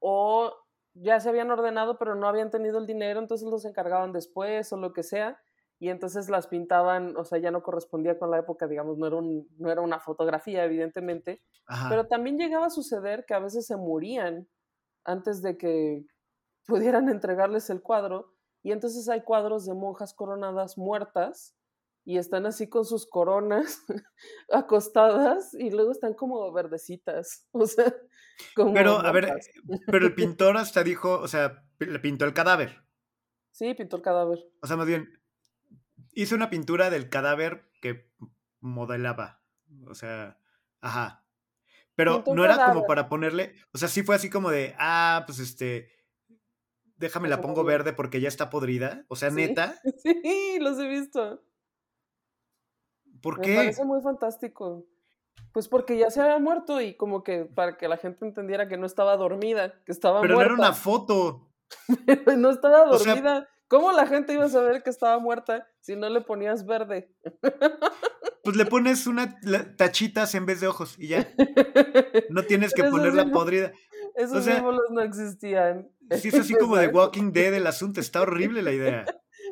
[0.00, 0.52] o
[1.02, 4.76] ya se habían ordenado, pero no habían tenido el dinero, entonces los encargaban después o
[4.76, 5.38] lo que sea,
[5.78, 9.16] y entonces las pintaban, o sea, ya no correspondía con la época, digamos, no era,
[9.16, 11.42] un, no era una fotografía, evidentemente,
[11.88, 14.48] pero también llegaba a suceder que a veces se morían
[15.04, 16.06] antes de que
[16.66, 18.32] pudieran entregarles el cuadro,
[18.62, 21.55] y entonces hay cuadros de monjas coronadas muertas,
[22.06, 23.84] y están así con sus coronas
[24.50, 27.92] acostadas y luego están como verdecitas, o sea,
[28.54, 29.34] pero, a ver,
[29.86, 32.84] pero el pintor hasta dijo, o sea, le pintó el cadáver.
[33.50, 34.38] Sí, pintó el cadáver.
[34.62, 35.20] O sea, más bien,
[36.12, 38.08] hizo una pintura del cadáver que
[38.60, 39.42] modelaba.
[39.88, 40.38] O sea,
[40.80, 41.24] ajá.
[41.94, 45.38] Pero no era como para ponerle, o sea, sí fue así como de, ah, pues
[45.38, 45.88] este,
[46.98, 49.06] déjame la pongo verde porque ya está podrida.
[49.08, 49.80] O sea, neta.
[50.02, 51.42] Sí, los he visto.
[53.26, 53.50] ¿Por qué?
[53.50, 54.86] Me parece muy fantástico.
[55.52, 58.76] Pues porque ya se había muerto y como que para que la gente entendiera que
[58.76, 60.48] no estaba dormida, que estaba Pero muerta.
[60.50, 61.50] Pero no era una foto.
[62.38, 63.48] no estaba dormida.
[63.66, 67.12] ¿Cómo la gente iba a saber que estaba muerta si no le ponías verde?
[68.44, 69.40] pues le pones una
[69.76, 71.26] tachitas en vez de ojos y ya.
[72.30, 73.72] No tienes que ponerla podrida.
[74.14, 75.90] Esos símbolos no existían.
[76.12, 77.98] Sí, es así como de Walking Dead el asunto.
[77.98, 79.04] Está horrible la idea.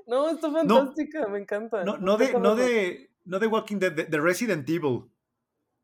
[0.06, 1.82] No, está fantástica, me encanta.
[1.82, 5.10] No, no, de, no, de, no de Walking Dead, de Resident Evil.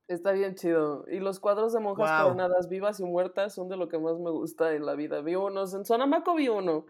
[0.09, 1.05] Está bien chido.
[1.09, 4.31] Y los cuadros de monjas coronadas vivas y muertas son de lo que más me
[4.31, 5.21] gusta en la vida.
[5.21, 6.87] Vi unos, en Sonamaco vi uno.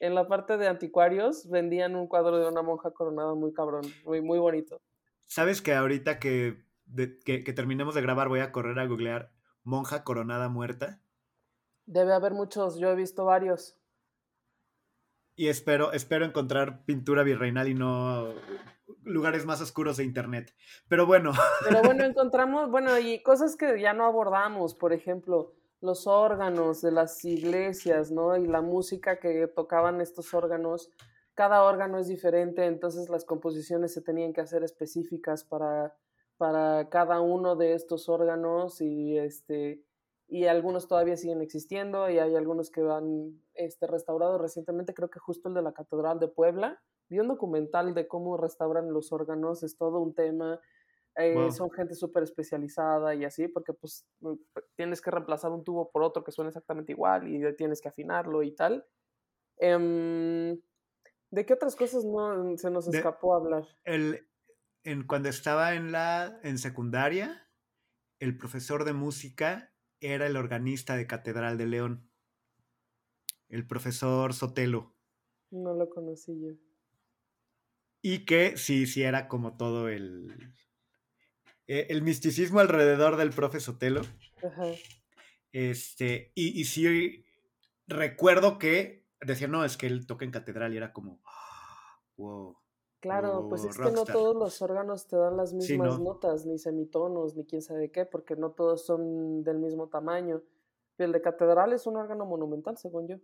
[0.00, 4.20] En la parte de anticuarios vendían un cuadro de una monja coronada muy cabrón, muy,
[4.20, 4.82] muy bonito.
[5.26, 6.62] ¿Sabes que ahorita que,
[7.24, 11.00] que, terminemos de grabar voy a correr a googlear monja coronada muerta?
[11.86, 13.78] Debe haber muchos, yo he visto varios.
[15.36, 18.28] Y espero, espero encontrar pintura virreinal y no
[19.02, 20.54] lugares más oscuros de internet.
[20.88, 21.32] Pero bueno.
[21.64, 26.92] Pero bueno, encontramos, bueno, y cosas que ya no abordamos, por ejemplo, los órganos de
[26.92, 28.36] las iglesias, ¿no?
[28.36, 30.90] Y la música que tocaban estos órganos.
[31.34, 35.96] Cada órgano es diferente, entonces las composiciones se tenían que hacer específicas para,
[36.36, 39.82] para cada uno de estos órganos y este
[40.32, 45.18] y algunos todavía siguen existiendo y hay algunos que han este, restaurado recientemente, creo que
[45.18, 46.80] justo el de la Catedral de Puebla.
[47.08, 50.60] Vi un documental de cómo restauran los órganos, es todo un tema.
[51.16, 54.32] Eh, son gente súper especializada y así, porque pues mm,
[54.76, 58.42] tienes que reemplazar un tubo por otro que suena exactamente igual y tienes que afinarlo
[58.42, 58.86] y tal.
[59.58, 60.58] Em,
[61.30, 63.64] ¿De qué otras cosas no se nos escapó hablar?
[63.84, 64.26] El,
[64.84, 67.48] en, cuando estaba en la en secundaria,
[68.18, 72.10] el profesor de música era el organista de Catedral de León,
[73.48, 74.94] el profesor Sotelo.
[75.50, 76.54] No lo conocí yo.
[78.02, 80.52] Y que sí, sí era como todo el,
[81.66, 84.02] e, el misticismo alrededor del profe Sotelo.
[84.44, 84.66] Ajá.
[85.52, 87.24] Este, y, y sí
[87.86, 91.20] recuerdo que decía, no, es que él toca en catedral y era como,
[92.16, 92.56] wow.
[93.00, 97.34] Claro, pues es que no todos los órganos te dan las mismas notas, ni semitonos,
[97.34, 100.40] ni quién sabe qué, porque no todos son del mismo tamaño.
[100.98, 103.16] el de catedral es un órgano monumental, según yo.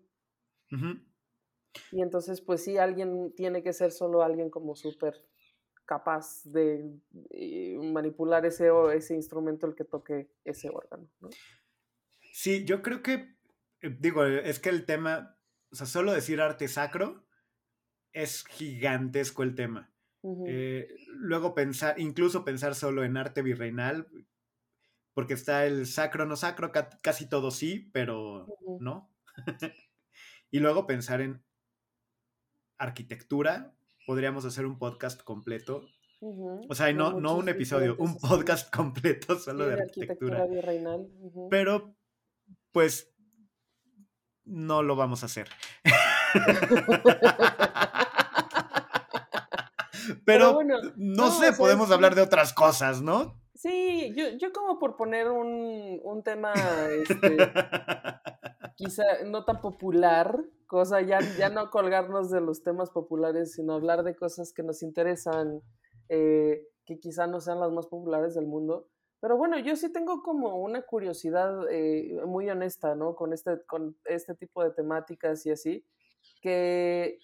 [1.93, 5.15] Y entonces, pues sí, alguien tiene que ser solo alguien como súper
[5.89, 7.01] capaz de
[7.31, 11.09] eh, manipular ese, ese instrumento el que toque ese órgano.
[11.21, 11.31] ¿no?
[12.33, 13.37] Sí, yo creo que,
[13.81, 15.39] eh, digo, es que el tema,
[15.73, 17.27] o sea, solo decir arte sacro
[18.13, 19.93] es gigantesco el tema.
[20.47, 24.09] Eh, luego pensar, incluso pensar solo en arte virreinal,
[25.15, 26.71] porque está el sacro, no sacro,
[27.03, 28.47] casi todo sí, pero
[28.81, 29.11] no.
[30.51, 31.43] y luego pensar en
[32.79, 33.75] arquitectura,
[34.07, 35.83] podríamos hacer un podcast completo.
[36.21, 40.47] O sea, no, no un episodio, un podcast completo solo de, arquitectura.
[41.51, 41.95] Pero,
[42.73, 43.15] pues,
[44.45, 45.49] no lo vamos a hacer.
[50.25, 50.61] Pero,
[50.97, 53.41] no, sé, podemos hablar de otras cosas, ¿no?
[53.55, 56.53] Sí, yo, yo como por poner un, un tema
[57.03, 57.37] este,
[58.77, 64.05] quizá no tan popular, cosa ya, ya no colgarnos de los temas populares, sino hablar
[64.05, 65.61] de cosas que nos interesan,
[66.09, 68.87] eh, que quizá no sean las más populares del mundo.
[69.21, 73.17] Pero bueno, yo sí tengo como una curiosidad eh, muy honesta, ¿no?
[73.17, 75.85] Con este, con este tipo de temáticas y así,
[76.41, 77.19] que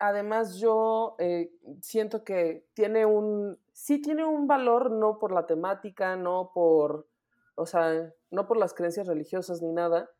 [0.00, 6.16] además yo eh, siento que tiene un, sí tiene un valor, no por la temática,
[6.16, 7.06] no por,
[7.54, 10.10] o sea, no por las creencias religiosas ni nada,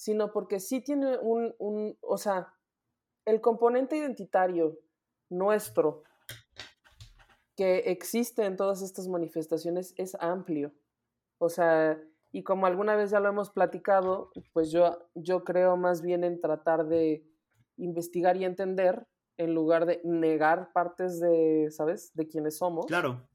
[0.00, 2.54] sino porque sí tiene un, un o sea,
[3.26, 4.78] el componente identitario
[5.28, 6.04] nuestro
[7.54, 10.72] que existe en todas estas manifestaciones es amplio.
[11.36, 16.00] O sea, y como alguna vez ya lo hemos platicado, pues yo, yo creo más
[16.00, 17.22] bien en tratar de
[17.76, 22.86] investigar y entender en lugar de negar partes de, ¿sabes?, de quienes somos.
[22.86, 23.28] Claro.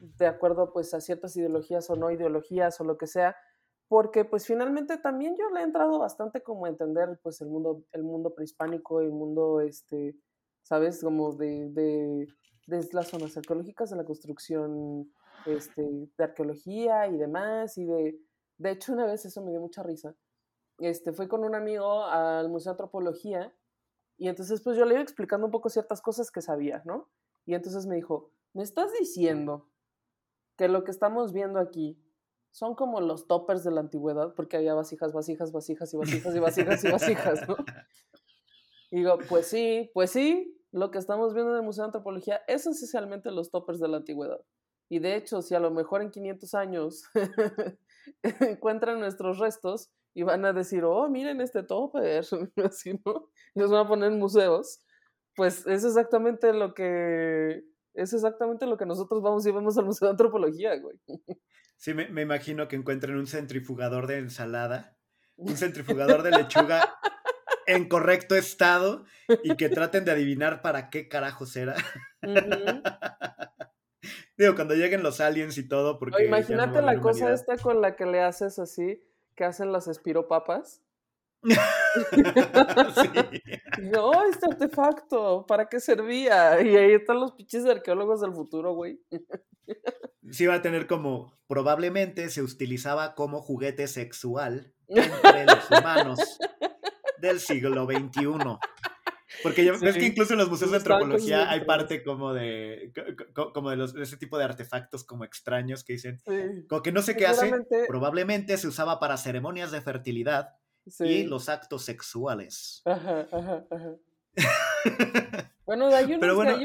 [0.00, 3.36] De acuerdo, pues, a ciertas ideologías o no ideologías o lo que sea,
[3.90, 7.82] porque, pues, finalmente también yo le he entrado bastante como a entender, pues, el mundo,
[7.90, 10.14] el mundo prehispánico, el mundo, este,
[10.62, 12.28] ¿sabes?, como de, de,
[12.68, 15.12] de las zonas arqueológicas, de la construcción,
[15.44, 15.82] este,
[16.16, 18.20] de arqueología y demás, y de,
[18.58, 20.14] de hecho, una vez eso me dio mucha risa.
[20.78, 23.52] Este, fui con un amigo al Museo de Antropología
[24.16, 27.10] y entonces pues yo le iba explicando un poco ciertas cosas que sabía, ¿no?
[27.44, 29.68] Y entonces me dijo, ¿me estás diciendo
[30.56, 32.00] que lo que estamos viendo aquí
[32.50, 34.34] son como los toppers de la antigüedad?
[34.34, 37.56] Porque había vasijas, vasijas, vasijas y vasijas y vasijas y vasijas, ¿no?
[38.92, 42.40] Y digo, pues sí, pues sí, lo que estamos viendo en el Museo de Antropología
[42.48, 44.40] es esencialmente los toppers de la antigüedad.
[44.88, 47.04] Y de hecho, si a lo mejor en 500 años
[48.40, 52.24] encuentran nuestros restos, y van a decir, oh, miren este topper,
[52.64, 53.28] así, ¿no?
[53.54, 54.82] Y los van a poner en museos.
[55.36, 57.62] Pues es exactamente lo que
[57.94, 60.96] es exactamente lo que nosotros vamos y vemos al Museo de Antropología, güey.
[61.76, 64.98] Sí, me, me imagino que encuentren un centrifugador de ensalada,
[65.36, 66.94] un centrifugador de lechuga
[67.66, 69.04] en correcto estado
[69.42, 71.74] y que traten de adivinar para qué carajos era.
[74.36, 76.24] Digo, cuando lleguen los aliens y todo, porque...
[76.24, 79.02] imagínate la cosa esta con la que le haces así
[79.36, 80.82] que hacen las espiropapas.
[83.80, 86.60] No, este artefacto, ¿para qué servía?
[86.60, 89.00] Y ahí están los pinches arqueólogos del futuro, güey.
[90.30, 96.38] Sí, va a tener como, probablemente se utilizaba como juguete sexual entre los humanos
[97.18, 98.58] del siglo XXI.
[99.42, 102.92] Porque yo, ves que incluso en los museos de antropología hay parte como de,
[103.54, 106.20] como de, los, ese tipo de artefactos como extraños que dicen,
[106.68, 107.50] como que no sé qué hace,
[107.88, 110.50] probablemente se usaba para ceremonias de fertilidad
[111.00, 112.82] y los actos sexuales.
[112.84, 113.96] Ajá, ajá, ajá.
[115.70, 116.12] Bueno, hay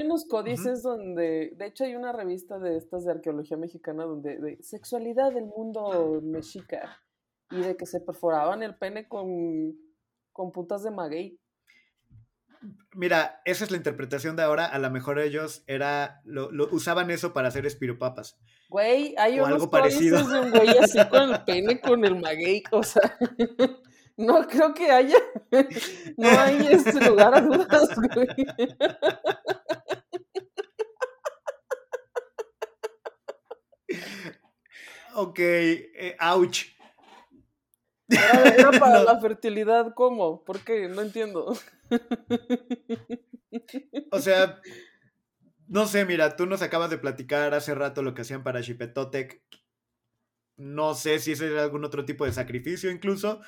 [0.01, 4.57] unos, códices donde, de hecho hay una revista de estas de arqueología mexicana donde de
[4.63, 7.03] sexualidad del mundo mexica
[7.51, 9.77] y de que se perforaban el pene con,
[10.33, 11.39] con puntas de maguey.
[12.95, 14.65] Mira, esa es la interpretación de ahora.
[14.65, 18.39] A lo mejor ellos era lo, usaban eso para hacer espiropapas.
[18.69, 20.17] Güey, hay unos algo parecido.
[20.27, 23.15] de un güey así con el pene con el maguey, o sea,
[24.17, 25.17] no creo que haya,
[26.17, 28.27] no hay este lugar a dudas, güey.
[35.17, 36.65] Ok, eh, ouch.
[38.09, 40.43] Era, para la fertilidad, ¿cómo?
[40.43, 40.89] ¿Por qué?
[40.89, 41.55] No entiendo.
[44.11, 44.59] O sea,
[45.67, 49.41] no sé, mira, tú nos acabas de platicar hace rato lo que hacían para Shipetotec.
[50.57, 53.41] No sé si ese era algún otro tipo de sacrificio incluso.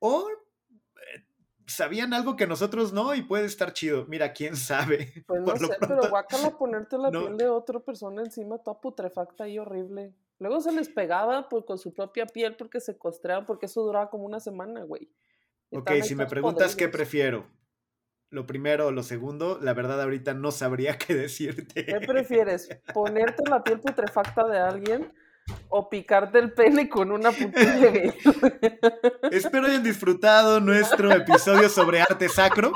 [0.00, 1.24] O eh,
[1.66, 4.06] sabían algo que nosotros no y puede estar chido.
[4.06, 5.12] Mira, quién sabe.
[5.26, 9.58] Pues no sé, pero guácala ponerte la piel de otra persona encima, toda putrefacta y
[9.58, 10.12] horrible.
[10.40, 14.10] Luego se les pegaba pues, con su propia piel porque se costreaban, porque eso duraba
[14.10, 15.10] como una semana, güey.
[15.70, 17.46] Ok, si me preguntas qué prefiero,
[18.30, 21.84] lo primero o lo segundo, la verdad ahorita no sabría qué decirte.
[21.84, 22.68] ¿Qué prefieres?
[22.94, 25.12] ¿Ponerte la piel putrefacta de alguien
[25.68, 28.14] o picarte el pene con una putilla
[29.30, 32.72] Espero hayan disfrutado nuestro episodio sobre arte sacro.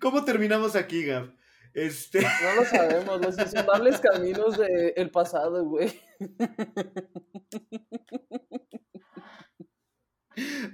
[0.00, 1.34] ¿Cómo terminamos aquí, Gab?
[1.74, 2.22] Este...
[2.22, 6.00] No lo sabemos, los insonables caminos del pasado, güey.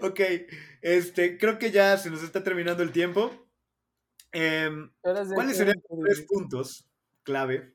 [0.01, 0.21] Ok,
[0.81, 3.31] este, creo que ya se nos está terminando el tiempo.
[4.33, 6.89] Em, ¿Cuáles serían los tres puntos
[7.23, 7.75] clave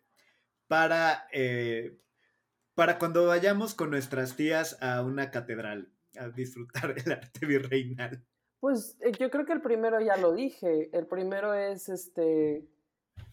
[0.68, 1.98] para, eh,
[2.74, 8.24] para cuando vayamos con nuestras tías a una catedral a disfrutar el arte virreinal?
[8.60, 10.90] Pues eh, yo creo que el primero ya lo dije.
[10.92, 12.68] El primero es este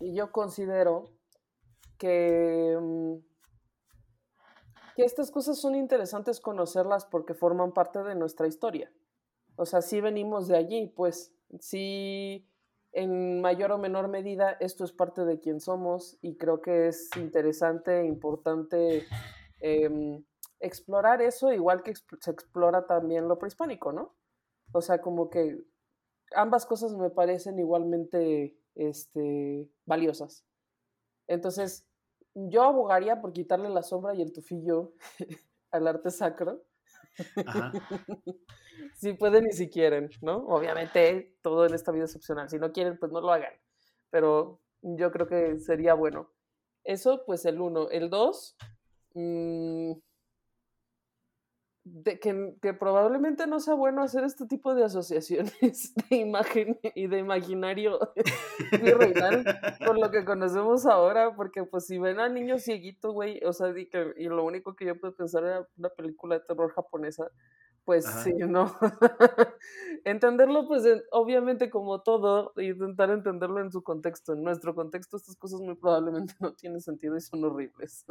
[0.00, 1.10] y yo considero
[1.98, 3.16] que, mm,
[4.96, 8.92] que estas cosas son interesantes conocerlas porque forman parte de nuestra historia.
[9.56, 12.46] O sea, sí venimos de allí, pues sí,
[12.94, 17.10] en mayor o menor medida esto es parte de quien somos y creo que es
[17.16, 19.04] interesante e importante
[19.60, 20.24] em,
[20.60, 24.14] explorar eso, igual que se explora también lo prehispánico, ¿no?
[24.72, 25.58] O sea, como que
[26.36, 30.44] ambas cosas me parecen igualmente este, valiosas.
[31.26, 31.86] Entonces,
[32.34, 34.94] yo abogaría por quitarle la sombra y el tufillo
[35.72, 36.62] al arte sacro.
[38.94, 40.36] Si pueden y si quieren, ¿no?
[40.46, 42.48] Obviamente todo en esta vida es opcional.
[42.48, 43.52] Si no quieren, pues no lo hagan.
[44.10, 46.30] Pero yo creo que sería bueno.
[46.84, 47.88] Eso, pues el uno.
[47.90, 48.56] El dos,
[49.14, 49.92] mmm,
[51.84, 57.08] de que, que, probablemente no sea bueno hacer este tipo de asociaciones de imagen y
[57.08, 57.98] de imaginario
[58.82, 59.44] virreinal
[59.84, 63.78] con lo que conocemos ahora, porque pues si ven a niños cieguitos, güey, o sea,
[63.78, 67.30] y, que, y, lo único que yo puedo pensar era una película de terror japonesa,
[67.84, 68.74] pues sí, no.
[70.04, 74.32] Entenderlo, pues obviamente como todo, intentar entenderlo en su contexto.
[74.32, 78.06] En nuestro contexto estas cosas muy probablemente no tienen sentido y son horribles.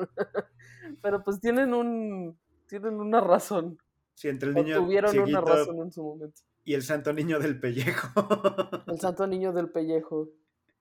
[1.02, 3.78] Pero pues tienen un tienen una razón.
[4.16, 4.78] Sí, entre el niño.
[4.78, 6.42] tuvieron una razón en su momento.
[6.64, 8.08] Y el santo niño del pellejo.
[8.88, 10.30] el santo niño del pellejo.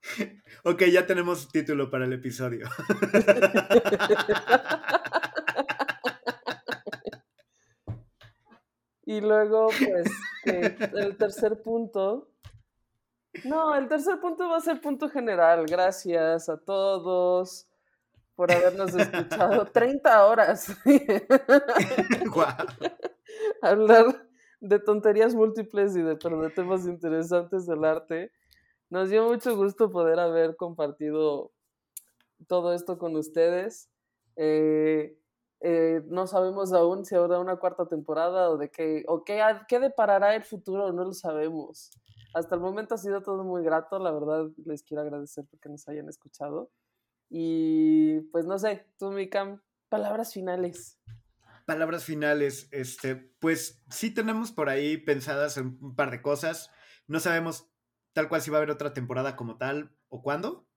[0.65, 2.67] Ok, ya tenemos título para el episodio.
[9.07, 10.11] y luego, pues,
[10.45, 12.33] el tercer punto.
[13.45, 15.67] No, el tercer punto va a ser punto general.
[15.67, 17.69] Gracias a todos
[18.35, 20.67] por habernos escuchado 30 horas.
[23.63, 24.29] Hablar
[24.61, 28.33] de tonterías múltiples y de, de temas interesantes del arte.
[28.91, 31.53] Nos dio mucho gusto poder haber compartido
[32.47, 33.89] todo esto con ustedes.
[34.37, 35.17] Eh,
[35.61, 39.79] eh, no sabemos aún si habrá una cuarta temporada o de qué, o qué, qué
[39.79, 41.91] deparará el futuro, no lo sabemos.
[42.35, 45.87] Hasta el momento ha sido todo muy grato, la verdad les quiero agradecer porque nos
[45.89, 46.71] hayan escuchado.
[47.35, 51.01] Y pues no sé, tú, Mikam, palabras finales.
[51.65, 56.71] Palabras finales, este, pues sí tenemos por ahí pensadas un par de cosas.
[57.07, 57.71] No sabemos
[58.13, 60.69] tal cual si va a haber otra temporada como tal o cuándo,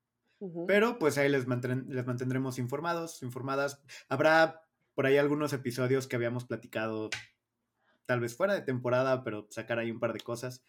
[0.66, 3.84] pero pues ahí les, les mantendremos informados, informadas.
[4.08, 4.62] Habrá
[4.94, 7.10] por ahí algunos episodios que habíamos platicado,
[8.06, 10.64] tal vez fuera de temporada, pero sacar ahí un par de cosas.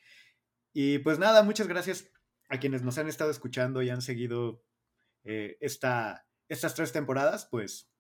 [0.73, 2.11] Y pues nada, muchas gracias
[2.49, 4.65] a quienes nos han estado escuchando y han seguido
[5.27, 7.91] eh, esta, estas tres temporadas, pues,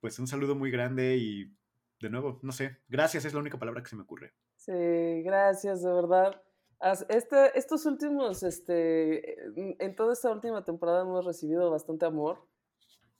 [0.00, 1.56] pues un saludo muy grande y
[2.00, 4.34] de nuevo, no sé, gracias es la única palabra que se me ocurre.
[4.56, 6.42] Sí, gracias, de verdad.
[7.08, 9.36] Este, estos últimos, este,
[9.82, 12.46] en toda esta última temporada hemos recibido bastante amor.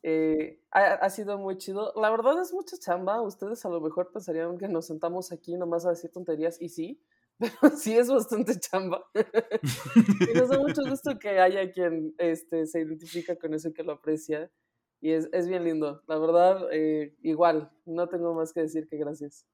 [0.03, 1.93] Eh, ha, sido muy chido.
[1.97, 3.20] La verdad es mucha chamba.
[3.23, 7.03] Ustedes a lo mejor pensarían que nos sentamos aquí nomás a decir tonterías y sí,
[7.38, 9.04] pero sí es bastante chamba.
[9.14, 13.82] y nos da mucho gusto que haya quien este, se identifica con eso y que
[13.82, 14.50] lo aprecia.
[15.00, 16.02] Y es, es bien lindo.
[16.06, 19.46] La verdad, eh, igual, no tengo más que decir que gracias.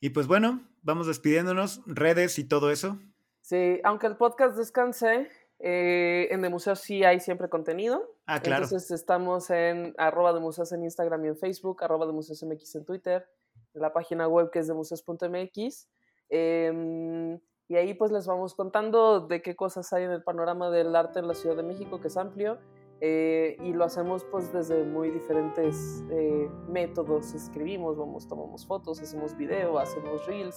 [0.00, 2.98] Y pues bueno, vamos despidiéndonos, redes y todo eso.
[3.40, 5.28] Sí, aunque el podcast descanse,
[5.58, 8.16] eh, en The Museo sí hay siempre contenido.
[8.26, 8.64] Ah, claro.
[8.64, 12.74] Entonces estamos en arroba de museos en Instagram y en Facebook, arroba de museos MX
[12.76, 13.26] en Twitter,
[13.74, 15.88] la página web que es de museos.mx.
[16.30, 17.38] Em,
[17.68, 21.18] y ahí pues les vamos contando de qué cosas hay en el panorama del arte
[21.18, 22.58] en la Ciudad de México, que es amplio.
[23.00, 27.34] Eh, y lo hacemos pues desde muy diferentes eh, métodos.
[27.34, 30.56] Escribimos, vamos, tomamos fotos, hacemos video, hacemos reels,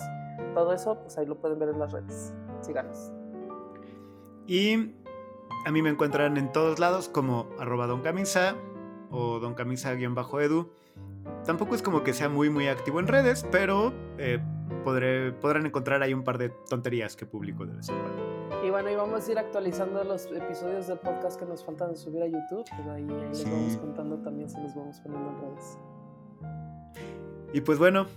[0.53, 2.33] todo eso, pues ahí lo pueden ver en las redes.
[2.61, 3.11] Síganos.
[4.45, 4.93] Y
[5.65, 7.87] a mí me encuentran en todos lados como arroba
[9.11, 10.69] o Don Camisa-edu.
[11.45, 14.39] Tampoco es como que sea muy muy activo en redes, pero eh,
[14.83, 18.65] podré, podrán encontrar ahí un par de tonterías que publico de vez en cuando.
[18.65, 21.97] Y bueno, y vamos a ir actualizando los episodios del podcast que nos faltan de
[21.97, 25.77] subir a YouTube, pero ahí, les vamos contando también, se los vamos poniendo en redes.
[27.53, 28.07] Y pues bueno,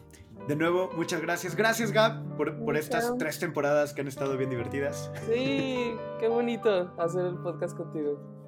[0.48, 1.54] de nuevo, muchas gracias.
[1.54, 5.12] Gracias, Gab, por, por, estas tres temporadas que han estado bien divertidas.
[5.26, 8.39] Sí, qué bonito hacer el podcast contigo.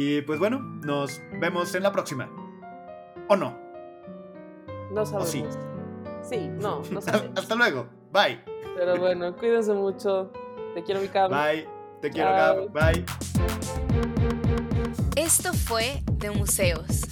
[0.00, 2.30] Y pues bueno, nos vemos en la próxima.
[3.28, 3.58] ¿O no?
[4.92, 5.28] No sabemos.
[5.28, 5.44] sí?
[6.22, 7.36] Sí, no, no sabemos.
[7.36, 7.88] Hasta luego.
[8.12, 8.40] Bye.
[8.76, 10.32] Pero bueno, cuídense mucho.
[10.76, 11.32] Te quiero, mi Gab.
[11.32, 11.68] Bye.
[12.00, 12.70] Te quiero, Gab.
[12.70, 13.04] Bye.
[15.16, 17.02] Esto fue De Museos.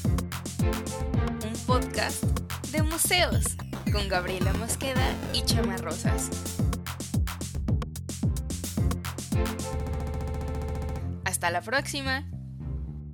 [1.44, 2.22] Un podcast
[2.70, 3.56] de museos
[3.92, 6.30] con Gabriela Mosqueda y Chama Rosas.
[11.24, 12.24] Hasta la próxima.